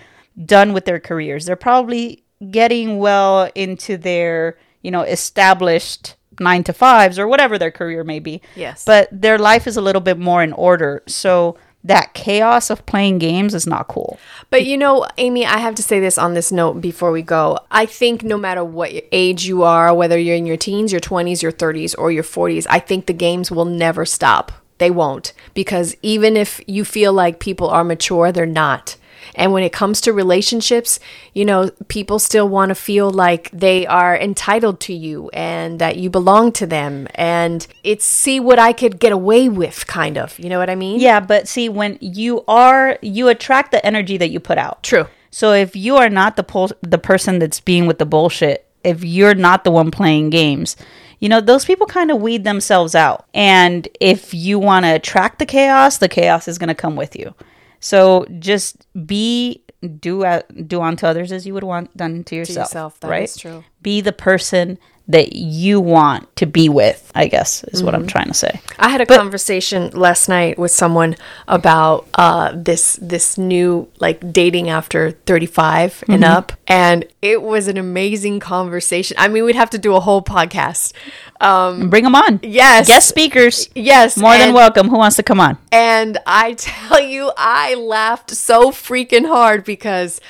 done 0.44 0.72
with 0.72 0.84
their 0.84 1.00
careers. 1.00 1.46
They're 1.46 1.56
probably 1.56 2.24
getting 2.50 2.98
well 2.98 3.50
into 3.54 3.96
their, 3.96 4.58
you 4.82 4.90
know, 4.90 5.02
established 5.02 6.16
9 6.40 6.64
to 6.64 6.72
5s 6.72 7.18
or 7.18 7.26
whatever 7.26 7.58
their 7.58 7.70
career 7.70 8.04
may 8.04 8.20
be. 8.20 8.40
Yes. 8.54 8.84
But 8.84 9.08
their 9.10 9.38
life 9.38 9.66
is 9.66 9.76
a 9.76 9.82
little 9.82 10.00
bit 10.00 10.18
more 10.18 10.42
in 10.42 10.52
order. 10.52 11.02
So 11.06 11.56
that 11.84 12.12
chaos 12.14 12.70
of 12.70 12.84
playing 12.86 13.18
games 13.18 13.54
is 13.54 13.66
not 13.66 13.88
cool. 13.88 14.18
But 14.50 14.66
you 14.66 14.76
know, 14.76 15.06
Amy, 15.16 15.46
I 15.46 15.58
have 15.58 15.74
to 15.76 15.82
say 15.82 16.00
this 16.00 16.18
on 16.18 16.34
this 16.34 16.52
note 16.52 16.80
before 16.80 17.12
we 17.12 17.22
go. 17.22 17.58
I 17.70 17.86
think 17.86 18.22
no 18.22 18.36
matter 18.36 18.64
what 18.64 18.92
age 19.12 19.46
you 19.46 19.62
are, 19.62 19.94
whether 19.94 20.18
you're 20.18 20.36
in 20.36 20.46
your 20.46 20.56
teens, 20.56 20.92
your 20.92 21.00
20s, 21.00 21.42
your 21.42 21.52
30s, 21.52 21.94
or 21.96 22.10
your 22.10 22.24
40s, 22.24 22.66
I 22.68 22.78
think 22.78 23.06
the 23.06 23.12
games 23.12 23.50
will 23.50 23.64
never 23.64 24.04
stop. 24.04 24.52
They 24.78 24.90
won't. 24.90 25.32
Because 25.54 25.96
even 26.02 26.36
if 26.36 26.60
you 26.66 26.84
feel 26.84 27.12
like 27.12 27.40
people 27.40 27.68
are 27.68 27.84
mature, 27.84 28.32
they're 28.32 28.46
not. 28.46 28.96
And 29.38 29.52
when 29.52 29.62
it 29.62 29.72
comes 29.72 30.00
to 30.02 30.12
relationships, 30.12 30.98
you 31.32 31.44
know, 31.44 31.70
people 31.86 32.18
still 32.18 32.48
want 32.48 32.70
to 32.70 32.74
feel 32.74 33.08
like 33.10 33.50
they 33.52 33.86
are 33.86 34.16
entitled 34.16 34.80
to 34.80 34.92
you 34.92 35.30
and 35.32 35.78
that 35.78 35.96
you 35.96 36.10
belong 36.10 36.50
to 36.52 36.66
them. 36.66 37.06
And 37.14 37.66
it's 37.84 38.04
see 38.04 38.40
what 38.40 38.58
I 38.58 38.72
could 38.72 38.98
get 38.98 39.12
away 39.12 39.48
with, 39.48 39.86
kind 39.86 40.18
of. 40.18 40.38
You 40.38 40.50
know 40.50 40.58
what 40.58 40.68
I 40.68 40.74
mean? 40.74 40.98
Yeah, 41.00 41.20
but 41.20 41.46
see 41.46 41.68
when 41.68 41.98
you 42.00 42.44
are 42.48 42.98
you 43.00 43.28
attract 43.28 43.70
the 43.70 43.84
energy 43.86 44.16
that 44.16 44.30
you 44.30 44.40
put 44.40 44.58
out. 44.58 44.82
True. 44.82 45.06
So 45.30 45.52
if 45.52 45.76
you 45.76 45.96
are 45.96 46.10
not 46.10 46.36
the 46.36 46.42
pol- 46.42 46.72
the 46.82 46.98
person 46.98 47.38
that's 47.38 47.60
being 47.60 47.86
with 47.86 47.98
the 47.98 48.06
bullshit, 48.06 48.66
if 48.82 49.04
you're 49.04 49.34
not 49.34 49.62
the 49.62 49.70
one 49.70 49.92
playing 49.92 50.30
games, 50.30 50.76
you 51.20 51.28
know, 51.28 51.40
those 51.40 51.64
people 51.64 51.86
kind 51.86 52.10
of 52.10 52.20
weed 52.20 52.42
themselves 52.42 52.94
out. 52.94 53.26
And 53.34 53.86
if 54.00 54.34
you 54.34 54.58
want 54.58 54.84
to 54.84 54.94
attract 54.94 55.38
the 55.38 55.46
chaos, 55.46 55.98
the 55.98 56.08
chaos 56.08 56.48
is 56.48 56.58
going 56.58 56.68
to 56.68 56.74
come 56.74 56.96
with 56.96 57.14
you. 57.14 57.34
So 57.80 58.26
just 58.38 58.86
be 59.06 59.62
do 60.00 60.24
uh, 60.24 60.42
do 60.66 60.82
unto 60.82 61.06
others 61.06 61.30
as 61.32 61.46
you 61.46 61.54
would 61.54 61.64
want 61.64 61.96
done 61.96 62.24
to 62.24 62.36
yourself. 62.36 62.68
yourself, 62.68 63.00
that 63.00 63.10
right? 63.10 63.24
is 63.24 63.36
true. 63.36 63.64
Be 63.82 64.00
the 64.00 64.12
person 64.12 64.78
that 65.08 65.34
you 65.34 65.80
want 65.80 66.34
to 66.36 66.44
be 66.46 66.68
with. 66.68 67.10
I 67.14 67.26
guess 67.26 67.64
is 67.64 67.82
what 67.82 67.94
I'm 67.94 68.02
Mm-hmm. 68.02 68.08
trying 68.08 68.26
to 68.28 68.34
say. 68.34 68.60
I 68.78 68.90
had 68.90 69.00
a 69.00 69.06
conversation 69.06 69.90
last 69.90 70.28
night 70.28 70.58
with 70.58 70.70
someone 70.70 71.16
about 71.48 72.06
uh, 72.14 72.52
this 72.54 72.98
this 73.02 73.36
new 73.38 73.88
like 73.98 74.32
dating 74.32 74.68
after 74.68 75.12
35 75.26 76.04
and 76.08 76.22
up, 76.24 76.52
and 76.68 77.04
it 77.22 77.42
was 77.42 77.68
an 77.68 77.76
amazing 77.76 78.38
conversation. 78.40 79.16
I 79.18 79.28
mean, 79.28 79.44
we'd 79.44 79.56
have 79.56 79.70
to 79.70 79.78
do 79.78 79.94
a 79.96 80.00
whole 80.00 80.22
podcast. 80.22 80.92
Um, 81.40 81.88
Bring 81.88 82.04
them 82.04 82.14
on. 82.14 82.40
yes, 82.42 82.86
Guest 82.88 83.08
speakers. 83.08 83.68
yes, 83.74 84.16
More 84.16 84.36
than 84.36 84.52
welcome. 84.54 84.88
Who 84.88 84.98
wants 84.98 85.16
to 85.16 85.22
come 85.22 85.40
on? 85.40 85.56
And 85.72 86.18
I 86.26 86.52
tell 86.58 87.00
you, 87.00 87.32
I 87.36 87.74
laughed 87.74 88.30
so 88.32 88.70
freaking 88.70 89.26
hard 89.26 89.64
because 89.64 90.20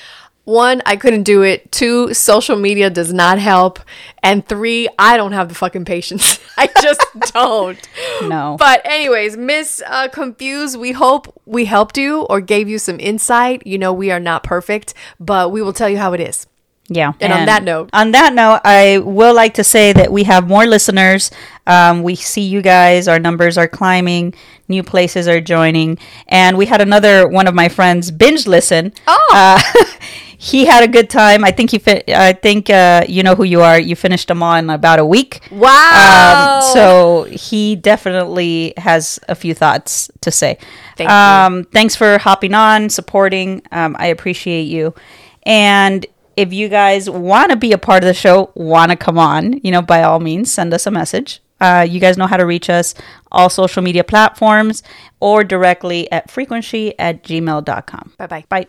One, 0.45 0.81
I 0.85 0.95
couldn't 0.95 1.23
do 1.23 1.43
it. 1.43 1.71
Two, 1.71 2.11
social 2.13 2.55
media 2.55 2.89
does 2.89 3.13
not 3.13 3.37
help. 3.37 3.79
And 4.23 4.47
three, 4.47 4.87
I 4.97 5.15
don't 5.15 5.33
have 5.33 5.47
the 5.47 5.53
fucking 5.53 5.85
patience. 5.85 6.39
I 6.57 6.67
just 6.81 7.05
don't. 7.33 7.77
No. 8.23 8.55
But 8.57 8.81
anyways, 8.83 9.37
Miss 9.37 9.83
uh, 9.85 10.07
Confused, 10.07 10.79
we 10.79 10.93
hope 10.93 11.39
we 11.45 11.65
helped 11.65 11.97
you 11.99 12.21
or 12.23 12.41
gave 12.41 12.67
you 12.67 12.79
some 12.79 12.99
insight. 12.99 13.65
You 13.67 13.77
know, 13.77 13.93
we 13.93 14.09
are 14.09 14.19
not 14.19 14.43
perfect, 14.43 14.95
but 15.19 15.51
we 15.51 15.61
will 15.61 15.73
tell 15.73 15.89
you 15.89 15.97
how 15.99 16.13
it 16.13 16.19
is. 16.19 16.47
Yeah. 16.91 17.13
And 17.19 17.31
on 17.31 17.45
that 17.45 17.63
note- 17.63 17.91
on 17.93 18.11
that 18.13 18.33
note, 18.33 18.61
I 18.65 18.97
will 18.97 19.35
like 19.35 19.53
to 19.55 19.63
say 19.63 19.93
that 19.93 20.11
we 20.11 20.23
have 20.23 20.47
more 20.47 20.65
listeners. 20.65 21.29
Um, 21.67 22.01
we 22.01 22.15
see 22.15 22.41
you 22.41 22.63
guys. 22.63 23.07
Our 23.07 23.19
numbers 23.19 23.59
are 23.59 23.67
climbing. 23.67 24.33
New 24.67 24.81
places 24.81 25.27
are 25.27 25.39
joining, 25.39 25.99
and 26.27 26.57
we 26.57 26.65
had 26.65 26.81
another 26.81 27.27
one 27.27 27.45
of 27.47 27.53
my 27.53 27.69
friends 27.69 28.09
binge 28.09 28.47
listen. 28.47 28.91
Oh. 29.05 29.25
Uh, 29.31 29.61
he 30.41 30.65
had 30.65 30.85
a 30.85 30.87
good 30.87 31.09
time. 31.09 31.43
I 31.43 31.51
think 31.51 31.71
he. 31.71 31.81
I 32.13 32.31
think 32.31 32.69
uh, 32.69 33.03
you 33.09 33.23
know 33.23 33.35
who 33.35 33.43
you 33.43 33.61
are. 33.61 33.77
You 33.77 33.93
finished 33.97 34.29
them 34.29 34.41
all 34.41 34.55
in 34.55 34.69
about 34.69 34.97
a 34.97 35.05
week. 35.05 35.41
Wow. 35.51 36.61
Um, 36.63 36.73
so 36.73 37.23
he 37.29 37.75
definitely 37.75 38.73
has 38.77 39.19
a 39.27 39.35
few 39.35 39.53
thoughts 39.53 40.09
to 40.21 40.31
say. 40.31 40.57
Thank 40.95 41.09
you. 41.09 41.15
um, 41.15 41.65
Thanks 41.65 41.93
for 41.97 42.17
hopping 42.19 42.53
on, 42.53 42.89
supporting. 42.89 43.63
Um, 43.73 43.97
I 43.99 44.07
appreciate 44.07 44.63
you. 44.63 44.95
And 45.43 46.05
if 46.37 46.53
you 46.53 46.69
guys 46.69 47.09
want 47.09 47.51
to 47.51 47.57
be 47.57 47.73
a 47.73 47.77
part 47.77 48.01
of 48.03 48.07
the 48.07 48.13
show, 48.13 48.53
want 48.55 48.91
to 48.91 48.95
come 48.97 49.17
on, 49.17 49.59
you 49.61 49.71
know, 49.71 49.81
by 49.81 50.03
all 50.03 50.21
means, 50.21 50.53
send 50.53 50.73
us 50.73 50.87
a 50.87 50.91
message. 50.91 51.41
Uh, 51.59 51.85
you 51.89 51.99
guys 51.99 52.17
know 52.17 52.27
how 52.27 52.37
to 52.37 52.45
reach 52.45 52.69
us, 52.69 52.95
all 53.29 53.49
social 53.49 53.83
media 53.83 54.05
platforms, 54.05 54.83
or 55.19 55.43
directly 55.43 56.09
at 56.13 56.31
frequency 56.31 56.97
at 56.97 57.23
gmail.com. 57.23 58.13
Bye 58.17 58.27
bye. 58.27 58.45
Bye. 58.47 58.67